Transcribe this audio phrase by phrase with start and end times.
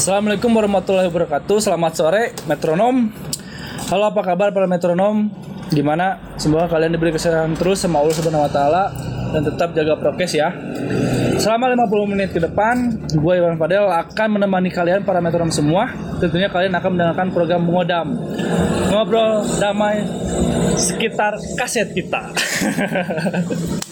[0.00, 1.60] Assalamualaikum warahmatullahi wabarakatuh.
[1.60, 3.12] Selamat sore, metronom.
[3.92, 5.28] Halo, apa kabar para metronom?
[5.68, 6.16] Gimana?
[6.40, 8.96] Semoga kalian diberi kesehatan terus sama Allah Subhanahu wa taala
[9.36, 10.56] dan tetap jaga prokes ya.
[11.36, 15.92] Selama 50 menit ke depan, gue Iwan Fadel akan menemani kalian para metronom semua.
[16.16, 18.16] Tentunya kalian akan mendengarkan program Ngodam.
[18.88, 20.00] Ngobrol damai
[20.80, 22.32] sekitar kaset kita.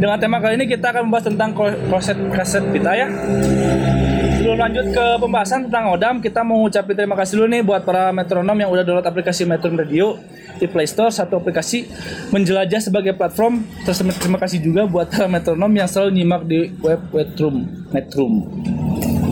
[0.00, 1.50] Dengan tema kali ini kita akan membahas tentang
[1.90, 3.08] kaset kaset kita ya.
[4.42, 8.10] Sebelum lanjut ke pembahasan tentang Odam, kita mau ngucapin terima kasih dulu nih buat para
[8.10, 10.18] metronom yang udah download aplikasi Metron Radio
[10.58, 11.86] di Play Store satu aplikasi
[12.34, 13.62] menjelajah sebagai platform.
[13.86, 18.50] Terus terima kasih juga buat para metronom yang selalu nyimak di web Metrum Metrum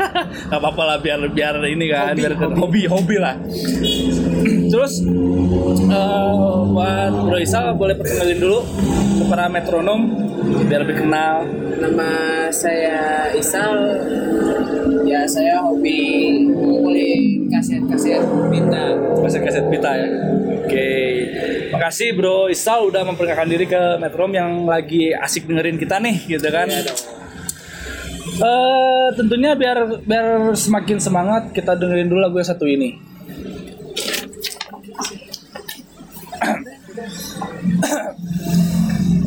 [0.48, 2.56] nggak apa-apa lah biar biar ini kan Hobi, biar hobi.
[2.56, 3.34] hobi hobi lah.
[4.66, 4.92] Terus
[5.86, 8.60] eh, buat Bro Isal boleh perkenalin dulu
[9.20, 10.00] ke para metronom
[10.66, 11.44] biar lebih kenal.
[11.76, 12.08] Nama
[12.48, 13.74] saya Isal.
[15.06, 16.00] Ya saya hobi
[16.50, 18.20] ngumpulin kaset-kaset
[18.52, 18.84] pita.
[19.24, 20.08] kaset-kaset pita ya.
[20.60, 20.90] Oke.
[21.72, 26.48] Makasih Bro Isal udah memperkenalkan diri ke Metrom yang lagi asik dengerin kita nih gitu
[26.52, 26.68] kan.
[26.68, 27.00] Ya dong.
[28.36, 33.00] Eh tentunya biar biar semakin semangat kita dengerin dulu lagu yang satu ini.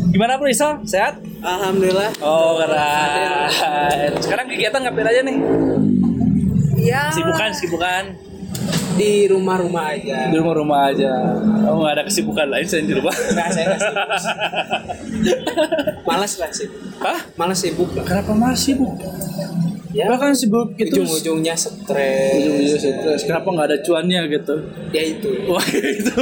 [0.09, 0.85] Gimana Bro Isal?
[0.85, 1.17] Sehat?
[1.41, 2.13] Alhamdulillah.
[2.21, 4.11] Oh keren.
[4.21, 5.37] Sekarang kegiatan ngapain aja nih?
[6.79, 7.11] Ya.
[7.11, 8.03] Sibukan, sibukan.
[8.95, 10.27] Di rumah-rumah aja.
[10.27, 11.11] Di rumah-rumah aja.
[11.71, 13.13] Oh nggak ada kesibukan lain selain di rumah?
[13.15, 14.07] Nggak, saya nggak sibuk.
[16.09, 16.67] Malas lah sih.
[16.99, 17.19] Hah?
[17.39, 18.03] Malas sibuk lah.
[18.03, 18.99] Kenapa masih bu?
[19.89, 20.05] Ya.
[20.05, 22.37] Bahkan sibuk itu Ujung-ujungnya stres.
[22.37, 23.21] ujung-ujungnya stres.
[23.25, 24.55] Kenapa nggak ada cuannya gitu?
[24.93, 25.29] Ya itu.
[25.47, 26.13] Wah gitu.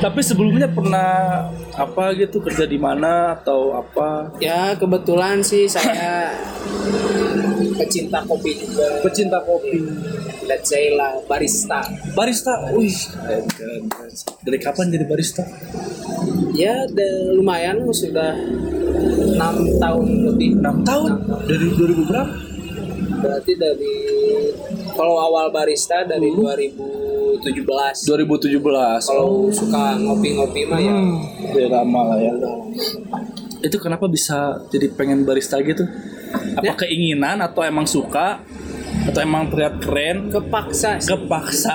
[0.00, 4.32] Tapi sebelumnya pernah apa gitu kerja di mana atau apa?
[4.40, 6.34] Ya kebetulan sih saya
[7.74, 8.86] pecinta kopi juga.
[9.02, 9.82] Pecinta kopi.
[10.46, 11.80] Let's say lah barista.
[12.12, 12.52] Barista.
[12.74, 12.92] Wih.
[14.42, 15.42] Dari kapan jadi barista?
[16.52, 18.36] Ya de- lumayan sudah
[19.32, 20.60] enam tahun lebih.
[20.60, 21.10] 6 tahun.
[21.48, 22.32] Dari 2000 berapa?
[23.22, 23.94] Berarti dari
[24.92, 27.38] kalau awal barista dari 2017.
[28.06, 28.58] 2017.
[29.06, 30.94] Kalau suka ngopi-ngopi mah ya
[31.54, 32.32] Udah lama lah ya.
[33.62, 35.86] Itu kenapa bisa jadi pengen barista gitu?
[36.58, 36.74] Apa Ya.
[36.74, 38.42] keinginan atau emang suka
[39.02, 40.30] atau emang terlihat keren?
[40.30, 40.98] kepaksa.
[40.98, 41.10] sih.
[41.10, 41.74] Kepaksa.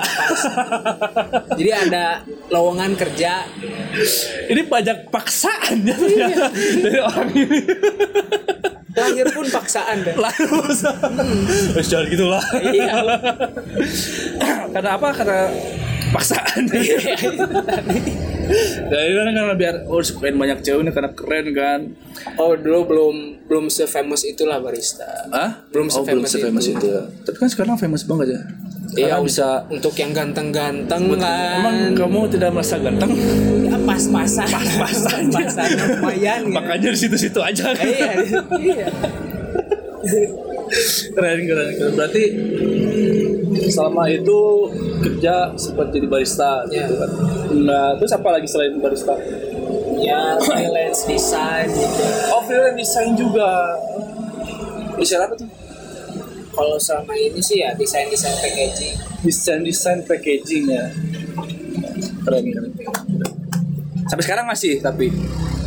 [1.58, 3.44] Jadi ada lowongan kerja.
[4.48, 7.60] ini banyak paksaan ya ternyata dari orang ini.
[8.98, 10.16] Lahir pun paksaan deh.
[10.16, 10.58] Lalu
[11.76, 12.42] Terus jangan gitu lah.
[12.58, 12.94] Iya.
[14.72, 15.08] Karena apa?
[15.14, 15.40] Karena
[16.10, 16.62] paksaan.
[18.92, 21.80] Dari mana karena biar oh sukain banyak cewek ini karena keren kan.
[22.40, 23.16] Oh dulu belum
[23.48, 25.08] belum se famous itulah barista.
[25.32, 25.68] Hah?
[25.72, 26.76] Belum oh, belum se-famous se-famous itu.
[26.80, 26.88] itu.
[26.88, 27.02] ya.
[27.28, 28.42] Tapi kan sekarang famous banget ya.
[28.96, 31.60] Iya, bisa untuk yang ganteng-ganteng kan.
[31.60, 33.12] Emang kamu tidak merasa ganteng?
[33.68, 34.48] ya, pas-pasan.
[34.48, 35.22] Pas-pasan.
[35.28, 35.68] Pas-pasan
[36.00, 36.56] lumayan gitu.
[36.56, 37.76] Makanya di situ-situ aja.
[37.76, 38.10] Iya,
[38.56, 38.88] iya.
[41.12, 41.92] keren, keren, keren.
[42.00, 42.22] Berarti
[43.78, 44.40] selama itu
[44.98, 46.82] kerja sempat jadi barista Iya.
[46.82, 47.10] gitu kan.
[47.62, 49.14] Nah, terus apa lagi selain barista?
[50.02, 52.02] Ya, freelance design gitu.
[52.34, 53.78] Oh, freelance design juga.
[54.98, 55.46] Desain apa tuh?
[56.58, 58.98] Kalau selama ini sih ya desain-desain packaging.
[59.22, 60.90] Desain desain packaging ya.
[62.26, 62.72] Keren, keren.
[64.10, 65.14] Sampai sekarang masih tapi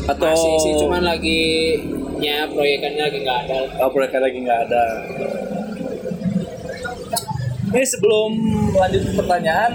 [0.04, 1.42] atau Masih sih cuman lagi
[2.20, 3.58] ya proyekannya lagi nggak ada.
[3.88, 4.84] Oh, mereka lagi nggak ada.
[7.72, 8.32] Ini sebelum
[8.76, 9.72] lanjut ke pertanyaan,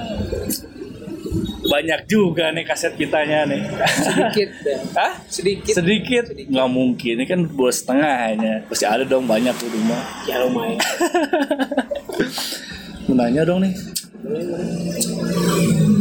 [1.67, 3.63] banyak juga nih kaset pitanya nih.
[4.05, 4.79] Sedikit deh.
[4.99, 5.13] Hah?
[5.27, 5.75] Sedikit.
[5.75, 6.25] Sedikit?
[6.31, 8.69] Nggak mungkin, ini kan dua setengahnya.
[8.71, 10.03] Pasti ada dong banyak di rumah.
[10.29, 10.79] Ya lumayan.
[13.09, 13.75] Mau nanya dong nih.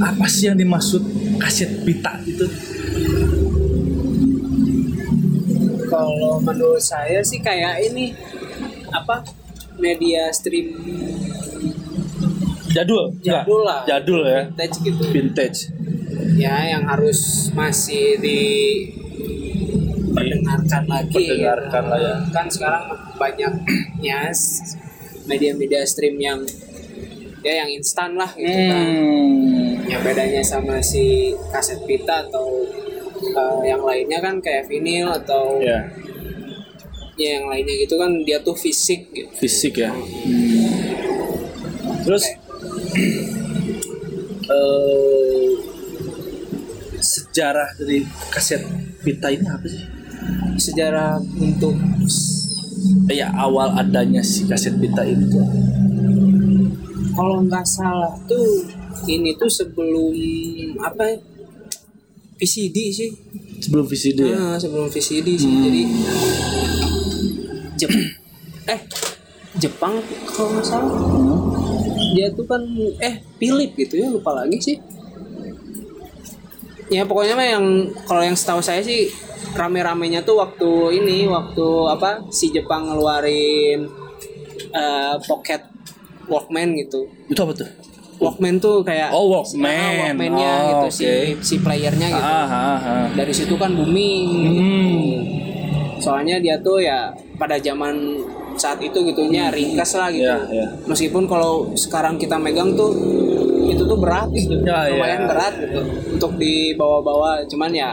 [0.01, 1.01] Apa sih yang dimaksud
[1.39, 2.45] kaset pita itu?
[5.85, 8.11] Kalau menurut saya sih kayak ini
[8.89, 9.21] apa
[9.77, 10.73] media stream
[12.75, 13.03] Jadul?
[13.23, 13.81] Jadul lah.
[13.87, 14.41] Jadul ya.
[14.45, 15.03] Vintage gitu.
[15.09, 15.59] Vintage.
[16.35, 18.39] Ya yang harus masih di
[20.11, 21.15] perdengarkan lagi.
[21.15, 22.15] Perdengarkan lah ya.
[22.29, 22.83] Kan sekarang
[23.15, 23.53] banyak
[24.01, 24.75] ya s-
[25.23, 26.43] media-media stream yang
[27.41, 28.85] ya yang instan lah gitu kan.
[28.85, 29.87] Hmm.
[29.87, 32.65] Yang bedanya sama si kaset pita atau
[33.31, 35.87] uh, yang lainnya kan kayak vinil atau Ya,
[37.15, 39.29] ya yang lainnya gitu kan dia tuh fisik gitu.
[39.37, 39.93] fisik ya.
[42.01, 42.23] Terus
[42.95, 43.27] eh
[46.95, 48.63] sejarah dari kaset
[49.03, 49.83] pita ini apa sih?
[50.57, 51.75] Sejarah untuk
[53.09, 55.45] Ya awal adanya si kaset pita itu tuh.
[57.15, 58.67] kalau nggak salah tuh
[59.07, 60.11] ini tuh sebelum
[60.79, 61.15] apa ya?
[62.35, 63.09] VCD sih.
[63.57, 64.35] sebelum VCD ya.
[64.35, 65.53] Ah, sebelum VCD sih.
[65.63, 65.81] Jadi
[67.75, 67.91] Jep
[68.73, 68.79] eh
[69.55, 69.95] Jepang
[70.27, 70.91] kalau nggak salah.
[72.13, 72.61] Dia tuh kan
[73.01, 74.77] eh Philip gitu ya lupa lagi sih.
[76.85, 77.65] Ya pokoknya mah yang
[78.05, 79.09] kalau yang setahu saya sih
[79.57, 83.89] rame-ramenya tuh waktu ini waktu apa si Jepang ngeluarin
[84.69, 85.65] eh, pocket
[86.29, 87.09] Walkman gitu.
[87.25, 87.69] Itu apa tuh?
[88.15, 89.65] Walkman tuh kayak Oh, Walkman.
[89.67, 90.93] Ah, Walkman-nya Oh, gitu oke.
[90.93, 91.05] si
[91.41, 92.21] si playernya gitu.
[92.21, 93.05] Ah, ah, ah.
[93.11, 94.29] Dari situ kan booming.
[94.55, 95.13] Hmm.
[95.99, 98.21] Soalnya dia tuh ya pada zaman
[98.55, 100.25] saat itu gitunya ringkas lah gitu.
[100.25, 100.67] Ya, ya.
[100.85, 102.91] Meskipun kalau sekarang kita megang tuh
[103.65, 104.59] itu tuh berat gitu.
[104.61, 105.27] Ya, Lumayan ya.
[105.27, 105.79] berat gitu
[106.11, 107.43] untuk dibawa-bawa.
[107.45, 107.91] Cuman ya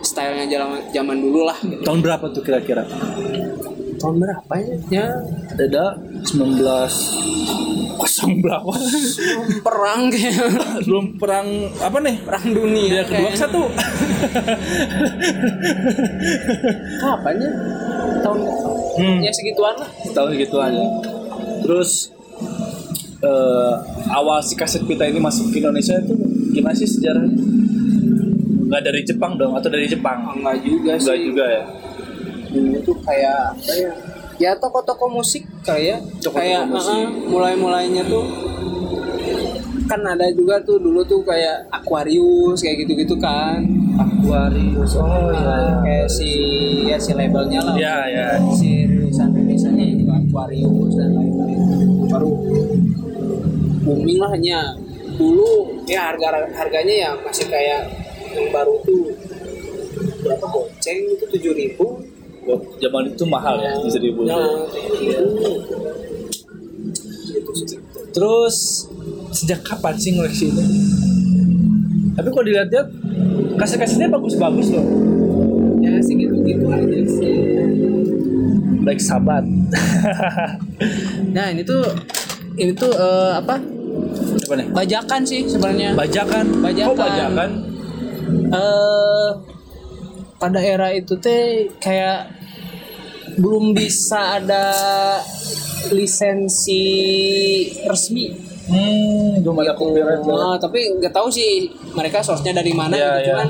[0.00, 1.58] stylenya zaman zaman dulu lah.
[1.60, 1.80] Gitu.
[1.80, 2.82] Tahun berapa tuh kira-kira?
[3.96, 4.76] Tahun berapa ya?
[4.90, 5.06] Ya
[5.52, 6.64] Ada 19
[7.94, 8.72] kosong berapa?
[9.60, 10.40] perang kayak
[10.82, 11.44] Belum perang
[11.76, 12.16] apa nih?
[12.24, 12.88] perang dunia.
[12.90, 13.36] Dia kedua kayaknya.
[13.38, 13.62] satu.
[16.98, 17.50] Kapan ya?
[18.20, 18.38] Tahun
[18.96, 19.18] Hmm.
[19.20, 19.90] ya segituan lah.
[20.10, 20.84] Tahun gitu aja.
[21.62, 22.10] Terus
[23.20, 23.74] eh,
[24.10, 26.14] awal si kaset pita ini masuk ke Indonesia itu
[26.50, 27.36] gimana sih sejarahnya?
[28.66, 30.30] Nggak dari Jepang dong atau dari Jepang?
[30.32, 31.02] Enggak juga sih.
[31.06, 31.64] Enggak juga ya.
[32.50, 33.92] dulu tuh kayak apa ya
[34.42, 36.90] ya toko-toko musik kali ya Toko-toko kayak musik.
[36.98, 38.26] uh-uh, mulai-mulainya tuh
[39.90, 43.58] kan ada juga tuh dulu tuh kayak Aquarius kayak gitu-gitu kan
[43.98, 44.94] Aquarius.
[44.94, 46.30] Oh Nah, kayak si
[46.86, 48.28] ya si labelnya lah Ya ya.
[48.54, 51.58] si rilisan rilisannya itu Aquarius dan lain-lain
[52.06, 52.30] baru
[53.82, 54.78] booming lah hanya
[55.18, 57.90] dulu ya harga harganya ya masih kayak
[58.30, 59.10] yang baru tuh
[60.22, 61.86] berapa goceng itu tujuh ribu
[62.40, 64.32] Oh, zaman itu mahal ya, dibuat.
[64.32, 64.64] Nah,
[64.96, 65.20] iya.
[68.10, 68.56] Terus
[69.30, 70.64] sejak kapan sih ngoleksi ini?
[72.12, 72.88] Tapi kalau dilihat-lihat
[73.56, 74.86] kaset-kasetnya bagus-bagus loh.
[75.80, 77.36] ya sih gitu-gitu aja sih.
[78.82, 79.44] Baik sahabat.
[81.30, 81.84] Nah ini tuh
[82.56, 83.54] ini tuh eh, apa
[84.42, 84.66] Apa nih?
[84.74, 85.94] bajakan sih sebenarnya.
[85.94, 86.44] Bajakan.
[86.58, 86.90] Bajakan.
[86.90, 87.50] Oh, bajakan.
[88.50, 89.30] eh
[90.34, 92.32] pada era itu teh kayak
[93.36, 94.64] belum bisa ada
[95.90, 96.82] lisensi
[97.84, 100.20] resmi Hmm, belum ada copyright.
[100.22, 103.26] Nah, tapi nggak tahu sih mereka source-nya dari mana Iya, gitu iya.
[103.32, 103.48] cuman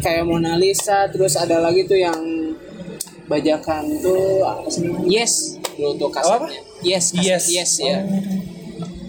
[0.00, 2.18] kayak Mona Lisa terus ada lagi tuh yang
[3.30, 4.90] bajakan tuh apa sih?
[5.06, 6.60] Yes dulu tuh kasetnya.
[6.82, 7.44] Yes, kaset Yes.
[7.48, 7.98] yes, ya.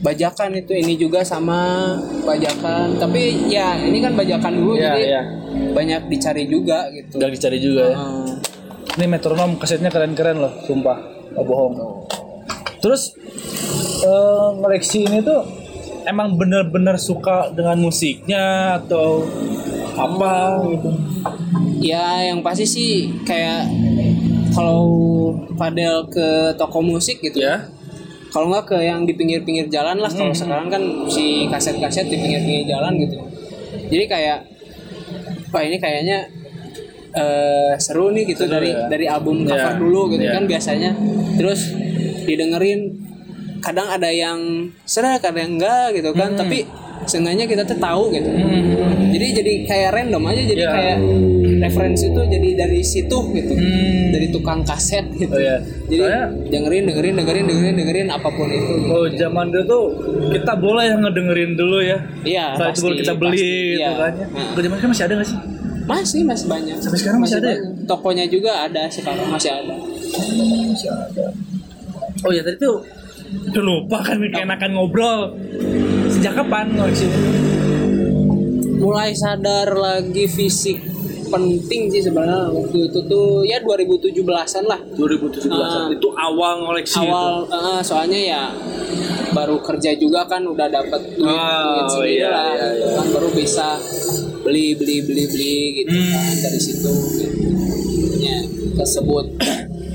[0.02, 1.94] Bajakan itu ini juga sama
[2.26, 5.22] bajakan tapi ya ini kan bajakan dulu Iya, jadi iya.
[5.74, 7.20] banyak dicari juga gitu.
[7.20, 7.98] Udah dicari juga ya.
[8.00, 8.30] Hmm.
[8.92, 10.98] Ini metronom kasetnya keren-keren loh, sumpah.
[11.32, 11.74] Nggak bohong.
[12.82, 13.14] Terus
[14.58, 15.46] ngoleksi ini tuh
[16.04, 19.22] emang bener-bener suka dengan musiknya atau
[19.94, 20.34] apa
[20.68, 20.90] gitu
[21.78, 23.70] Ya yang pasti sih kayak
[24.52, 24.84] kalau
[25.56, 27.70] Fadel ke toko musik gitu ya
[28.32, 32.66] kalau nggak ke yang di pinggir-pinggir jalan lah kalau sekarang kan si kaset-kaset di pinggir-pinggir
[32.68, 33.18] jalan gitu
[33.92, 34.40] jadi kayak
[35.52, 36.18] wah ini kayaknya
[37.12, 38.88] eh, seru nih gitu Seru dari ya.
[38.88, 39.80] dari album cover Iya.
[39.80, 40.34] dulu gitu Iya.
[40.34, 40.92] kan biasanya
[41.36, 41.62] terus
[42.24, 42.82] didengerin
[43.60, 44.40] kadang ada yang
[44.84, 46.66] serak ada yang enggak gitu kan tapi
[47.02, 48.30] seenggaknya kita tuh tahu gitu
[49.12, 50.72] jadi jadi kayak random aja jadi Iya.
[50.72, 50.98] kayak
[51.60, 53.54] referensi itu jadi dari situ gitu
[54.08, 55.58] dari tukang kaset gitu Oh, iya.
[55.88, 58.90] jadi Soalnya- dengerin dengerin dengerin dengerin dengerin apa pun itu gitu.
[58.90, 59.84] Oh zaman dulu tuh
[60.30, 61.98] kita boleh yang ngedengerin dulu ya.
[62.22, 63.92] Iya, baru pasti, kita beli pasti, gitu iya.
[63.96, 64.12] kan.
[64.12, 64.26] ya.
[64.28, 64.46] Nah.
[64.56, 65.40] Zaman sekarang masih ada gak sih?
[65.82, 67.58] masih masih banyak Sampai sekarang masih ada ya?
[67.58, 67.84] banyak.
[67.84, 71.51] tokonya juga ada sekarang masih ada Oh
[72.30, 72.78] ya tadi tuh
[73.50, 75.34] udah lupa kan enakan ngobrol.
[76.08, 77.08] Sejak kapan ngoleksi?
[78.82, 80.82] mulai sadar lagi fisik
[81.30, 85.86] penting sih sebenarnya waktu itu tuh ya 2017an lah 2017 Ah.
[85.88, 88.44] itu awal ngoleksi awal eh, soalnya ya
[89.32, 93.08] baru kerja juga kan udah dapat duit, Oh, duit sendiri iya, lah iya, gitu kan
[93.16, 93.68] baru bisa
[94.42, 96.12] beli beli beli beli gitu Hmm.
[96.12, 97.38] kan dari situ gitu.
[98.20, 98.38] ya
[98.76, 99.26] tersebut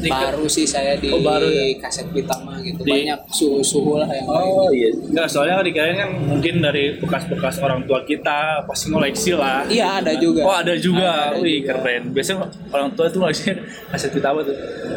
[0.08, 1.78] baru sih saya di Oh, baru ya?
[1.78, 4.46] kaset Pitama gitu Di- banyak suhu suhu lah yang lain.
[4.48, 4.88] Oh iya.
[4.92, 9.64] Enggak, soalnya dikirain kan mungkin dari bekas-bekas orang tua kita pasti ngoleksi lah.
[9.66, 10.40] Iya, ada juga.
[10.42, 11.32] Oh ada juga.
[11.32, 11.72] Ada Wih juga.
[11.74, 12.02] keren.
[12.10, 13.50] Biasanya orang tua tuh ngoleksi
[13.90, 14.56] kaset kita apa tuh?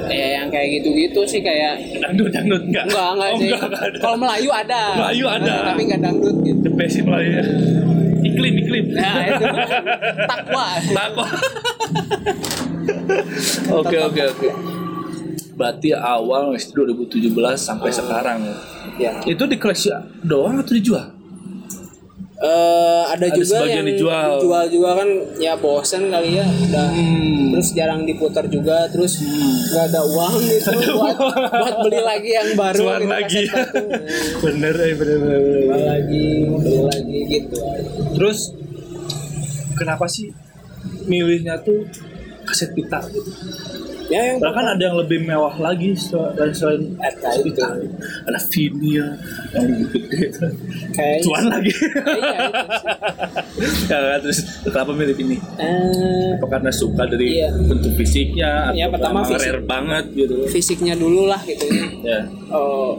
[0.10, 2.82] ya yang kayak gitu-gitu sih kayak Dangdut, dangdut enggak?
[2.88, 3.98] enggak enggak oh, sih enggak, enggak ada.
[4.00, 5.56] kalau Melayu ada Melayu ada.
[5.68, 7.30] tapi enggak dangdut gitu The best Melayu.
[8.20, 8.86] Iklim, iklim.
[8.92, 9.46] nah itu
[10.32, 11.26] takwa Takwa.
[13.72, 14.50] Oke, oke, oke.
[15.60, 18.56] Berarti awal ngoleksi 2017 sampai sekarang ya.
[18.98, 19.92] ya Itu di koleksi
[20.24, 21.20] doang atau dijual?
[22.40, 24.40] Eh, ada, Ada juga yang dijual.
[24.40, 27.52] dijual juga kan ya bosen kali ya udah Hmm.
[27.52, 31.20] terus jarang diputar juga terus nggak ada uang gitu buat
[31.52, 33.44] buat beli lagi yang baru gitu, lagi.
[34.48, 35.60] bener, eh, bener, bener, bener.
[35.68, 37.58] beli lagi beli lagi gitu
[38.16, 38.40] Terus
[39.76, 40.32] kenapa sih
[41.04, 41.92] milihnya tuh
[42.48, 43.36] kaset pita gitu?
[44.10, 47.62] Ya yang Bahkan ada yang lebih mewah lagi selain selain Ada itu.
[48.26, 49.08] Ada vinyl
[49.52, 50.26] yang lebih gede.
[50.92, 51.72] kayak Cuan lagi.
[53.60, 55.38] iya, itu ya, terus kenapa milih ini?
[55.56, 57.50] Eh, Apa karena suka dari Iya.
[57.56, 59.46] bentuk fisiknya Ya, pertama fisik.
[59.46, 60.36] rare banget gitu?
[60.48, 62.20] fisiknya dulu lah gitu ya Ya.
[62.50, 62.98] oh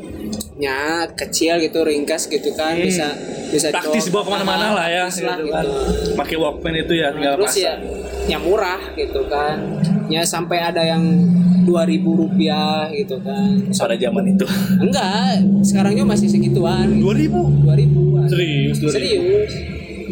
[0.56, 0.76] nya
[1.10, 3.12] kecil gitu ringkas gitu kan bisa
[3.48, 3.76] bisa Hmm.
[3.76, 5.50] Praktis dibawa bawa ke mana-mana lah ya, lah gitu gitu.
[5.50, 5.66] kan.
[6.14, 7.64] Pakai Walkman itu ya, tinggal terus pasang.
[7.64, 7.74] ya
[8.28, 9.56] ya murah gitu kan
[10.06, 11.02] ya sampai ada yang
[11.60, 11.66] 2000
[12.04, 14.46] rupiah gitu kan pada zaman itu.
[14.78, 17.26] enggak sekarang juga masih segituan 2000
[17.66, 18.90] 2000 Serius, 2000.
[18.92, 19.52] serius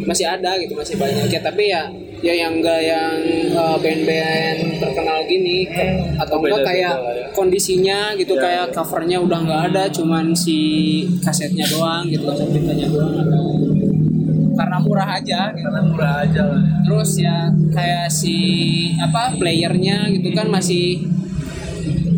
[0.00, 1.86] masih ada gitu masih banyak ya tapi ya
[2.18, 3.14] ya yang enggak yang
[3.52, 7.26] uh, band-band terkenal gini ke- atau enggak kayak ya.
[7.30, 8.74] kondisinya gitu Ya, kayak ya.
[8.74, 10.58] covernya udah nggak ada cuman si
[11.20, 13.38] kasetnya doang gitu kaset pitanya doang ada
[14.52, 16.60] karena murah aja gitu Karena murah aja lah.
[16.82, 17.36] terus ya
[17.70, 18.36] kayak si
[18.98, 21.06] apa playernya gitu kan masih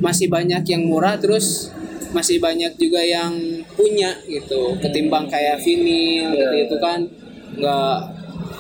[0.00, 1.68] masih banyak yang murah terus
[2.10, 3.36] masih banyak juga yang
[3.70, 6.64] punya gitu ketimbang kayak vinyl gitu Iya.
[6.64, 6.98] itu kan
[7.52, 7.96] nggak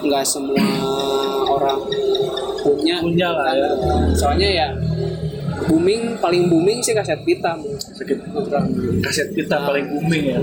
[0.00, 0.64] nggak semua
[1.46, 1.80] orang
[2.60, 3.56] punya Punya lah kan.
[3.56, 3.68] ya.
[4.12, 4.68] soalnya ya
[5.68, 7.56] booming paling booming sih kaset pita
[7.94, 8.16] Sakit
[9.04, 10.40] kaset kita paling booming ya.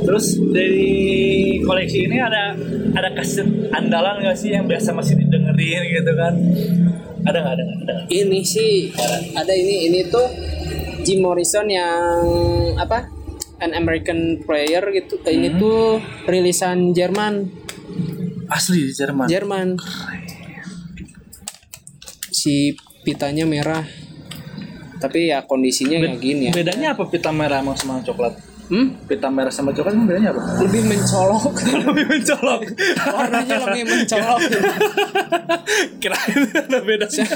[0.00, 0.90] Terus dari
[1.62, 2.54] koleksi ini ada
[2.94, 6.34] ada kaset andalan nggak sih yang biasa masih didengerin gitu kan?
[7.26, 7.52] Ada nggak?
[7.54, 7.78] Ada nggak?
[7.84, 8.90] Ada ini sih
[9.34, 10.26] ada ini ini tuh
[11.02, 12.22] Jim Morrison yang
[12.76, 13.06] apa
[13.60, 17.59] an American Prayer gitu ini tuh rilisan Jerman
[18.50, 19.26] Asli di Jerman.
[19.30, 19.68] Jerman
[22.30, 23.84] si pitanya merah
[25.00, 28.36] tapi ya kondisinya ya gini ya Bedanya apa pita merah emang sama coklat?
[28.68, 29.08] hmm?
[29.08, 30.60] Pita merah sama coklat emang bedanya apa?
[30.60, 31.52] lebih mencolok
[31.88, 32.60] Lebih mencolok.
[33.08, 34.40] warnanya lebih mencolok
[36.00, 37.26] Kirain ada bedanya.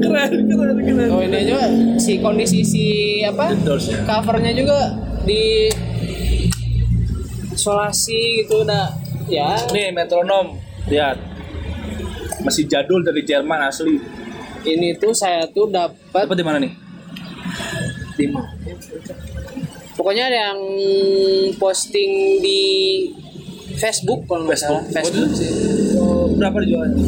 [0.00, 1.08] keren, keren, keren.
[1.12, 1.64] oh ini juga
[2.00, 2.84] si kondisi si
[3.24, 3.76] apa ya.
[4.06, 4.78] covernya juga
[5.24, 5.68] di
[7.54, 8.90] isolasi gitu udah
[9.24, 11.16] ya Nih metronom, lihat.
[12.42, 13.96] Masih jadul dari Jerman asli.
[14.64, 16.72] ini tuh saya tuh dapat Dapat di mana nih?
[18.14, 18.48] di mana?
[19.94, 20.58] Pokoknya yang
[21.54, 22.60] posting di
[23.74, 24.82] Facebook kalau nggak salah.
[24.84, 25.30] Facebook.
[25.32, 25.96] Sih.
[25.96, 27.00] Oh, berapa dijualnya?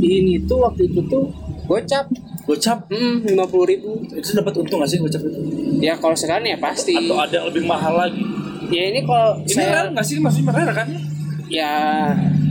[0.00, 1.28] Ini tuh waktu itu tuh
[1.64, 2.08] gocap
[2.42, 2.88] gocap
[3.22, 4.00] lima puluh ribu.
[4.10, 5.38] itu dapat untung nggak sih gocap itu
[5.78, 6.96] Ya kalau sekarang ya pasti.
[6.96, 8.24] atau ada yang lebih mahal lagi
[8.70, 10.88] Ya ini kalau ini saya rare nggak sih maksudnya rare kan
[11.50, 11.72] ya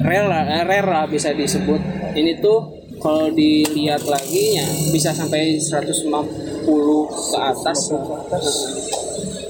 [0.04, 1.80] rare lah, eh, rare lah bisa disebut.
[2.16, 6.12] Ini tuh kalau dilihat lagi ya bisa sampai 150
[7.08, 7.80] ke atas.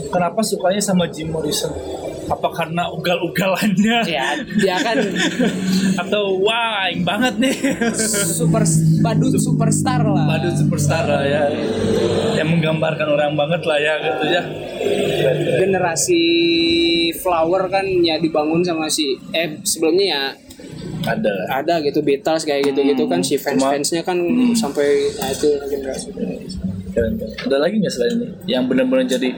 [0.09, 1.73] kenapa sukanya sama Jim Morrison
[2.29, 3.99] apa karena ugal-ugalannya?
[4.05, 4.97] Ya, dia kan
[6.05, 7.55] atau wah aing banget nih.
[8.37, 8.63] Super
[9.01, 10.25] badut superstar lah.
[10.29, 11.49] Badut superstar lah ya.
[12.37, 14.41] Yang menggambarkan orang banget lah ya gitu ya.
[15.59, 16.23] Generasi
[17.19, 20.23] flower kan ya dibangun sama si eh sebelumnya ya
[21.07, 24.19] ada ada gitu Beatles kayak gitu gitu kan si fans fansnya kan
[24.55, 26.07] sampai nah itu generasi
[26.89, 27.37] Keren, keren.
[27.45, 28.27] ada lagi nggak selain ini?
[28.49, 29.29] Yang benar-benar jadi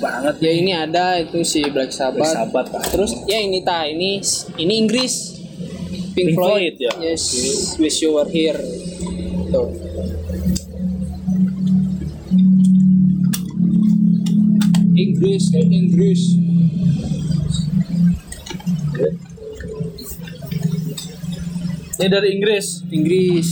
[0.00, 0.34] banget.
[0.40, 2.82] ya ini ada itu si Black Sabbath, Black Sabbath, Pak.
[2.92, 4.20] terus ya ini ta ini
[4.58, 5.40] ini Inggris.
[6.10, 7.14] Pink, Pink Floyd, Floyd, ya.
[7.14, 7.22] yes
[7.78, 8.58] Wish You Were Here.
[9.50, 9.70] Tuh.
[15.00, 16.22] Inggris eh, Inggris.
[22.00, 22.66] Ini dari Inggris.
[22.90, 23.48] Inggris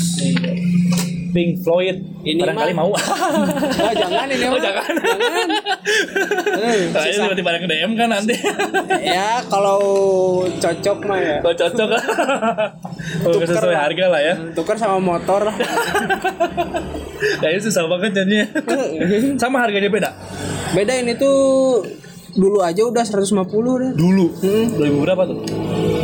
[1.28, 1.96] Pink Floyd.
[2.20, 2.92] Ini barangkali mah- mau.
[3.78, 4.60] Oh jangan ini Oh, mah.
[4.60, 4.92] jangan.
[4.94, 5.48] jangan.
[6.58, 8.34] Eh, sisa- tiba-tiba ada DM kan nanti.
[9.00, 9.80] Ya kalau
[10.52, 11.36] cocok mah ya.
[11.40, 11.88] Kalau cocok.
[13.18, 13.82] Kalau Tuker sesuai lah.
[13.82, 14.34] harga lah ya.
[14.52, 15.48] Tukar sama motor.
[17.40, 18.46] Kayaknya susah banget jadinya.
[19.42, 20.10] Sama harganya beda?
[20.70, 21.82] Beda ini tuh
[22.30, 23.34] dulu aja udah 150
[23.74, 23.90] deh.
[23.92, 24.26] Dulu?
[24.38, 24.66] Hmm.
[24.76, 25.38] 2000 berapa tuh?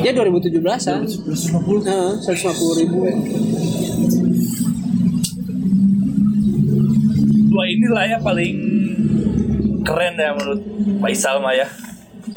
[0.01, 2.99] ya 2017an 150 Heeh, 150 ribu
[7.55, 8.57] Dua inilah ya paling
[9.87, 10.59] keren ya menurut
[10.99, 11.71] Faisal mah ya.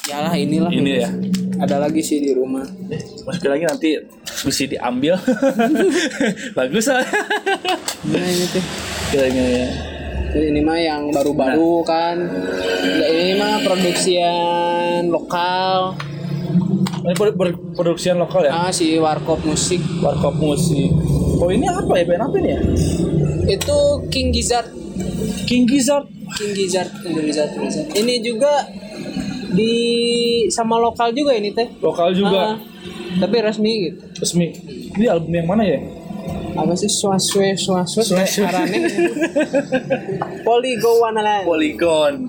[0.06, 0.70] Yalah inilah.
[0.70, 1.10] Ini ya.
[1.58, 2.62] Ada lagi sih di rumah.
[3.26, 3.90] Masukin lagi nanti
[4.46, 5.18] bisa diambil.
[6.58, 7.02] Bagus lah.
[8.06, 8.62] Nah ini tuh.
[9.10, 9.70] Kira-kira ya.
[10.38, 12.22] Jadi ini mah yang baru-baru kan.
[12.22, 15.98] Nah, ini mah produksian lokal.
[17.02, 18.52] Ini produ- produ- produksian lokal ya?
[18.54, 19.82] ah si warkop musik.
[19.98, 20.94] Warkop musik.
[21.41, 22.04] Oh ini apa ya?
[22.06, 22.62] Band apa ini ya?
[23.48, 23.78] Itu
[24.12, 24.68] King Gizzard.
[25.48, 26.08] King Gizzard?
[26.36, 27.88] King Gizzard Indonesia Gizzard.
[27.96, 28.68] ini juga
[29.56, 29.74] di
[30.52, 31.72] sama lokal juga ini teh.
[31.80, 32.54] Lokal juga.
[32.54, 32.56] Ah,
[33.24, 34.04] tapi resmi gitu.
[34.20, 34.48] Resmi.
[35.00, 35.80] Ini album yang mana ya?
[36.58, 36.90] apa sih?
[36.90, 38.02] Swaswe swaswe.
[38.04, 38.42] Swaswe.
[38.44, 38.80] arane.
[40.48, 42.28] Poligo Wanala Polygon.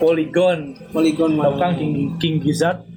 [0.00, 0.58] Polygon.
[0.94, 2.89] Poligon kan mana King, King Gizzard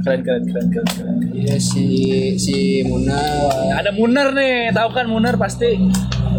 [0.00, 1.16] Keren keren keren keren, keren.
[1.30, 1.84] iya si
[2.34, 3.14] si Muna
[3.72, 5.70] Ada Munar nih Tahu kan Munar pasti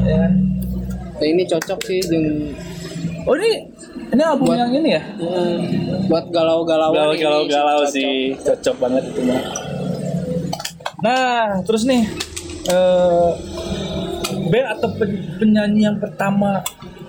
[0.02, 0.28] ya.
[1.14, 2.52] Nah, ini cocok sih jeung
[3.24, 3.64] Oh ini
[4.10, 5.02] Ini album Buat- yang ini ya?
[5.16, 5.56] eh,
[6.04, 9.40] buat galau-galau galau galau galau sih cocok banget itu mah
[11.00, 12.04] nah terus nih
[12.68, 13.32] eh
[14.44, 16.60] band atau pen- penyanyi yang pertama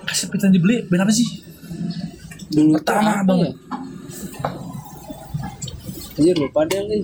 [0.03, 1.27] kasih pita dibeli band apa sih
[2.49, 3.51] dulu Pertama banget.
[3.51, 3.53] ya?
[6.13, 7.01] Anjir lupa deh nih.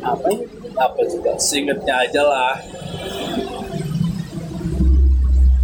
[0.00, 0.38] Apa ya?
[0.74, 2.58] apa juga seingetnya aja lah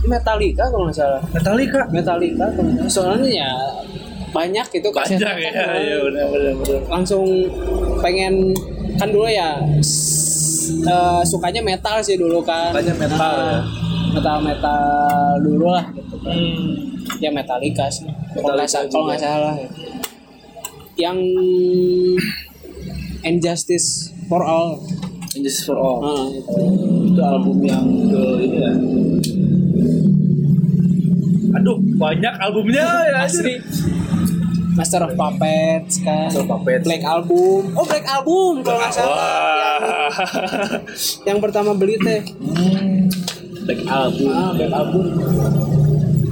[0.02, 1.18] Metallica kalau nggak salah.
[1.28, 3.18] Metallica Metallica kalau nggak salah.
[3.18, 3.50] soalnya ya
[4.30, 5.74] banyak itu banyak kasetnya ya kan.
[5.76, 7.26] ya benar benar benar langsung
[7.98, 8.54] pengen
[8.94, 9.58] kan dulu ya
[10.86, 13.58] eh, sukanya metal sih dulu kan Sukanya metal, ya.
[14.14, 14.82] metal metal
[15.42, 16.14] dulu lah gitu.
[16.22, 17.18] hmm.
[17.18, 19.68] ya Metallica sih kalau nggak Metallica sa- kalau nggak salah ya.
[21.00, 21.16] Yang
[23.24, 24.84] Injustice for All.
[25.32, 26.00] Injustice for All.
[26.04, 26.60] Ah, itu.
[27.08, 28.72] itu album yang ke ini ya.
[31.60, 32.86] Aduh banyak albumnya.
[33.08, 33.58] Ya asli
[34.76, 36.30] Master of Puppets kan.
[36.30, 36.84] Master of Puppets.
[36.86, 37.74] Black Album.
[37.74, 39.16] Oh Black Album kalau nggak salah.
[39.18, 40.10] Wah.
[41.28, 42.22] Yang pertama beli teh.
[42.38, 43.10] Hmm.
[43.66, 44.28] Black album.
[44.30, 45.04] Ah Black Album.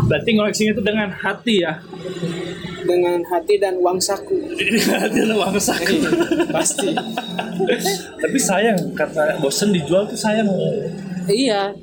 [0.09, 1.85] Berarti ngoleksinya itu dengan hati ya
[2.89, 4.41] dengan hati dan uang saku
[4.97, 6.01] hati lu uang saku
[6.49, 6.97] pasti.
[8.17, 10.49] Tapi sayang kata bosen dijual tuh sayang.
[11.29, 11.77] Iya.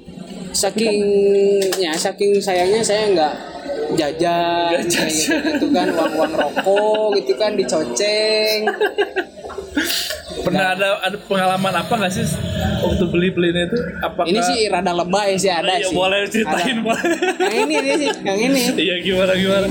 [0.49, 0.97] Saking
[1.77, 3.33] ya saking sayangnya saya nggak
[3.93, 8.65] jajan kayak gitu, gitu kan uang uang rokok gitu kan dicoceng.
[10.35, 12.23] Pernah ada ada pengalaman apa nggak sih
[12.79, 13.77] waktu beli belinya itu?
[13.99, 15.95] Apakah ini sih rada lebay sih ada Iya, sih.
[15.95, 16.85] boleh ceritain, Ada.
[16.85, 17.03] boleh.
[17.35, 18.59] yang ini dia sih yang ini.
[18.77, 19.65] Iya gimana gimana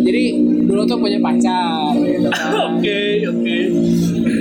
[0.00, 0.22] jadi
[0.62, 2.50] dulu tuh punya pacar gitu kan.
[2.70, 3.56] oke oke.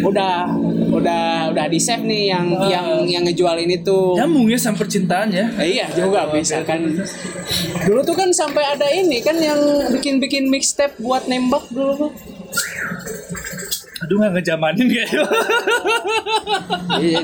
[0.02, 0.48] Udah
[0.90, 4.16] udah udah di save nih yang yang yang ngejual ini tuh.
[4.16, 6.80] Nyambung ya sama percintaannya Eh, iya juga bisa kan.
[7.82, 9.58] dulu tuh kan sampai ada ini kan yang
[9.92, 12.12] bikin bikin mixtape buat nembak dulu tuh
[14.10, 15.22] aduh nggak ngejamanin kayaknya
[17.00, 17.22] Iya.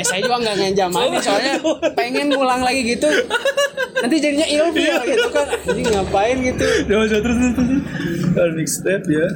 [0.00, 1.60] Eh saya juga nggak ngejamanin soalnya
[1.92, 3.06] pengen ngulang lagi gitu.
[4.00, 5.46] Nanti jadinya ilfil gitu kan.
[5.68, 6.64] Jadi ngapain gitu.
[6.88, 7.82] Terus terus terus.
[8.32, 9.26] Kalau mixtape ya.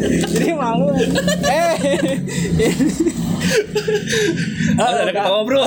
[0.00, 0.88] Jadi malu.
[1.44, 1.74] Eh.
[4.76, 5.64] Ada ada ketawa bro.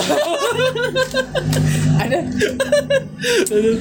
[1.93, 2.19] ada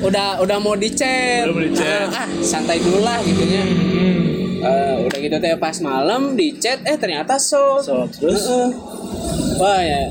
[0.01, 2.07] udah udah mau dicet Udah mau dicet.
[2.09, 3.65] ah santai dulu lah gitu ya
[4.63, 8.71] Eh, udah gitu teh pas malam dicet eh ternyata sold So terus Heeh.
[9.59, 10.07] wah ya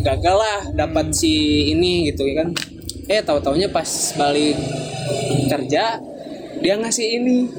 [0.00, 1.32] gagal lah dapat si
[1.68, 2.56] ini gitu kan
[3.04, 3.84] eh tahu taunya pas
[4.16, 4.56] balik
[5.46, 6.00] kerja
[6.56, 7.52] dia ngasih ini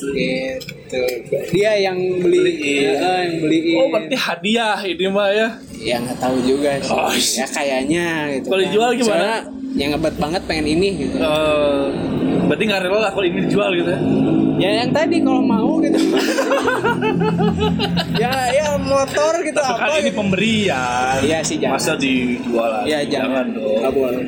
[0.00, 1.00] gitu
[1.50, 2.82] dia yang beli Beliin.
[2.88, 5.48] Heeh, yang beliin Oh berarti hadiah ini mah ya.
[5.74, 8.66] ya nggak tahu juga sih Oh, ya kayaknya gitu Kalau kan.
[8.66, 9.08] dijual gimana?
[9.08, 9.36] Soalnya
[9.74, 11.82] yang ngebet banget pengen ini gitu Eh,
[12.44, 14.00] berarti nggak rela lah kalau ini dijual gitu ya.
[14.58, 15.98] ya yang tadi kalau mau gitu
[18.18, 21.16] ya ya motor gitu Tapi kan apa ini gitu pemberian.
[21.20, 21.76] Iya sih, jangan.
[21.76, 22.88] Masa dijual lagi?
[22.88, 23.78] ya jangan dong.
[23.78, 24.24] nggak boleh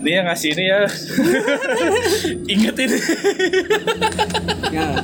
[0.00, 0.80] Ini yang ngasih ini ya.
[2.56, 2.98] Ingat ini.
[4.72, 4.96] ya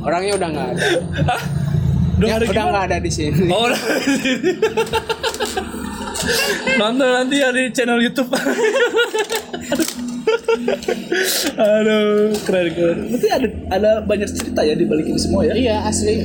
[0.00, 0.86] orangnya udah nggak ada
[2.20, 4.52] Udah ya, udah nggak ada di sini Oh, udah ada di sini.
[6.80, 8.28] Nonton nanti ya di channel YouTube.
[11.60, 12.98] Aduh, keren keren.
[13.10, 15.54] Berarti ada ada banyak cerita ya di balik ini semua ya.
[15.54, 16.16] iya asli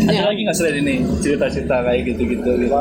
[0.00, 2.50] Ada ya, lagi nggak selain ini cerita-cerita kayak gitu-gitu?
[2.56, 2.72] Gitu.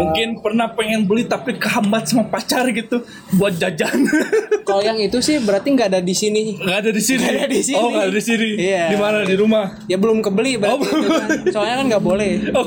[0.00, 3.02] Mungkin pernah pengen beli tapi kehambat sama pacar gitu
[3.34, 4.06] buat jajan.
[4.68, 7.24] kalau yang itu sih berarti nggak ada di sini Nggak ada di sini.
[7.26, 7.76] Ada di sini.
[7.76, 8.48] Oh, nggak ada di sini.
[8.56, 8.84] Iya.
[8.86, 9.18] Di mana?
[9.26, 9.64] Di rumah.
[9.86, 11.28] ya belum kebeli berarti Oh, itu kan.
[11.54, 12.66] soalnya kan nggak boleh Oh,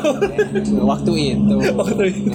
[0.85, 2.31] waktu itu waktu itu.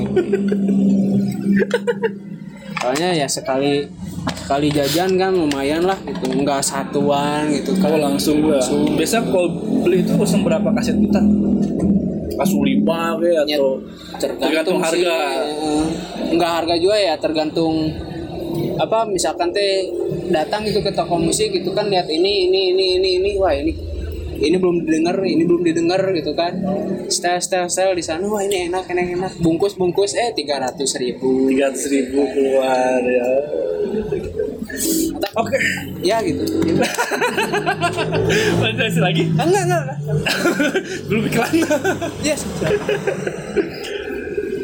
[2.79, 3.87] Soalnya ya sekali
[4.39, 8.61] sekali jajan kan lumayan lah gitu nggak satuan gitu kan Kalau langsung gua.
[8.91, 9.49] Biasa kalau
[9.83, 11.21] beli itu langsung berapa kaset kita?
[12.33, 13.83] Langsung lima kayak Ya, atau
[14.17, 15.17] tergantung sih, harga.
[15.43, 15.85] eh,
[16.33, 17.75] nggak harga juga ya tergantung
[18.77, 19.91] apa misalkan teh
[20.29, 23.75] datang gitu ke toko musik gitu kan lihat ini ini ini ini ini wah ini
[24.39, 26.55] ini belum didengar ini belum didengar gitu kan
[27.11, 30.95] style style style di sana wah ini enak enak enak bungkus bungkus eh tiga ratus
[30.99, 33.29] ribu tiga ratus ribu keluar ya.
[35.39, 35.59] Oke,
[36.03, 36.45] ya gitu
[38.63, 39.23] lanjut lagi.
[39.39, 39.99] Enggak enggak enggak.
[41.09, 41.53] Belum iklan.
[42.23, 42.43] yes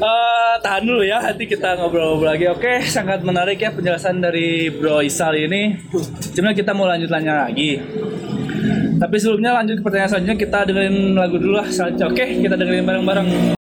[0.04, 2.44] Eh, tahan dulu ya, nanti kita ngobrol-ngobrol lagi.
[2.52, 5.80] Oke, sangat menarik ya penjelasan dari Bro Isal ini.
[6.37, 7.80] Cuma kita mau lanjut nanya lagi.
[8.94, 11.68] Tapi sebelumnya lanjut ke pertanyaan selanjutnya kita dengerin lagu dulu lah.
[12.07, 13.59] Oke, kita dengerin bareng-bareng.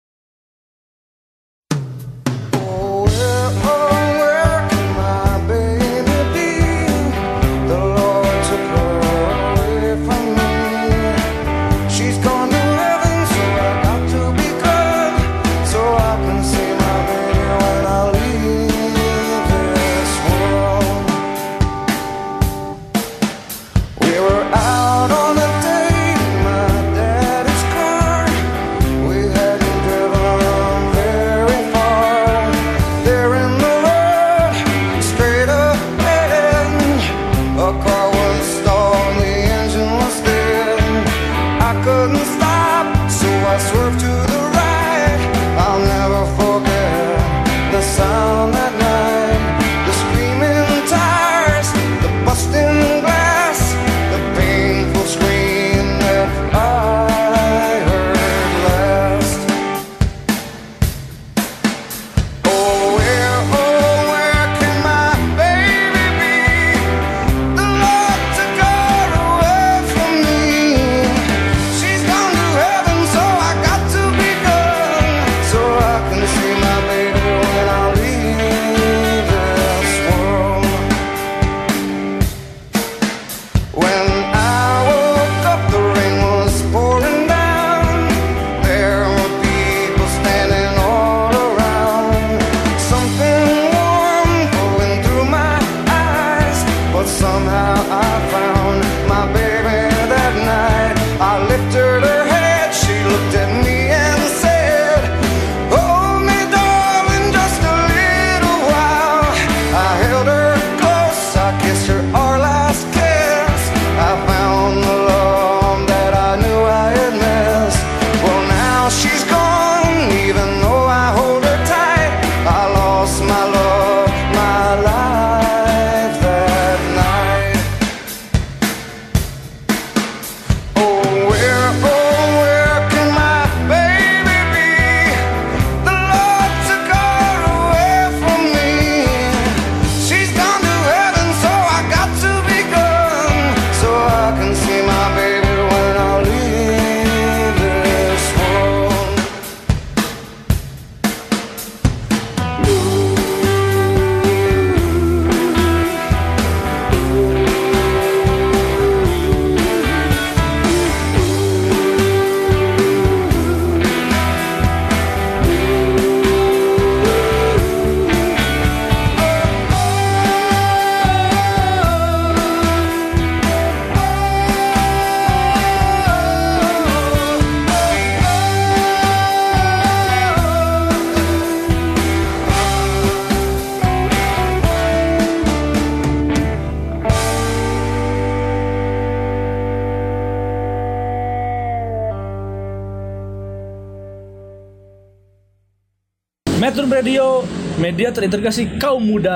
[196.64, 197.44] Metro Radio,
[197.76, 199.36] media terintegrasi kaum muda.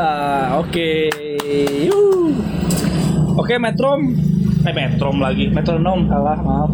[0.64, 1.12] Oke.
[1.84, 2.32] Yuh.
[3.36, 4.16] Oke, Metrom.
[4.64, 5.52] Eh, Metrom lagi.
[5.52, 6.72] Metronom kalah, maaf.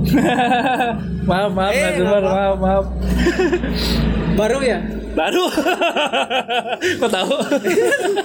[1.26, 2.86] maaf, maaf, Eh, maaf, maaf.
[4.38, 4.78] Baru ya?
[5.18, 5.50] Baru.
[7.02, 7.36] Kok tahu?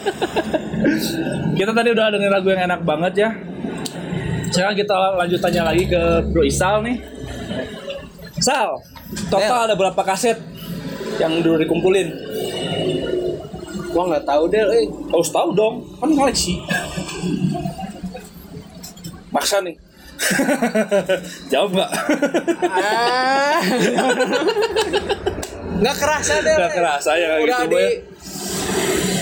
[1.57, 3.31] kita tadi udah dengerin lagu yang enak banget ya.
[4.53, 7.01] Sekarang kita lanjut tanya lagi ke Bro Isal nih.
[8.37, 8.85] Sal,
[9.33, 10.58] total ada berapa kaset
[11.19, 12.09] yang dulu dikumpulin?
[13.91, 14.63] Gua nggak tahu deh.
[14.63, 14.87] Eh.
[15.11, 16.63] Harus tahu dong, kan koleksi.
[19.35, 19.77] Maksa nih.
[21.53, 21.91] Jawab nggak?
[22.67, 23.59] Ah.
[25.79, 26.57] nggak kerasa deh.
[26.59, 27.91] Nggak kerasa ya, Udah gitu, di Boy.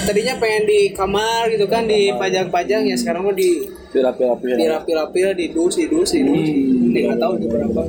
[0.06, 4.56] tadinya pengen di kamar gitu kan dipajang-pajang ya sekarang mau di Pira-pira-pira.
[4.56, 6.92] dirapil-rapil didus didus didus Hmm.
[6.92, 7.80] Ini nggak tahu itu berapa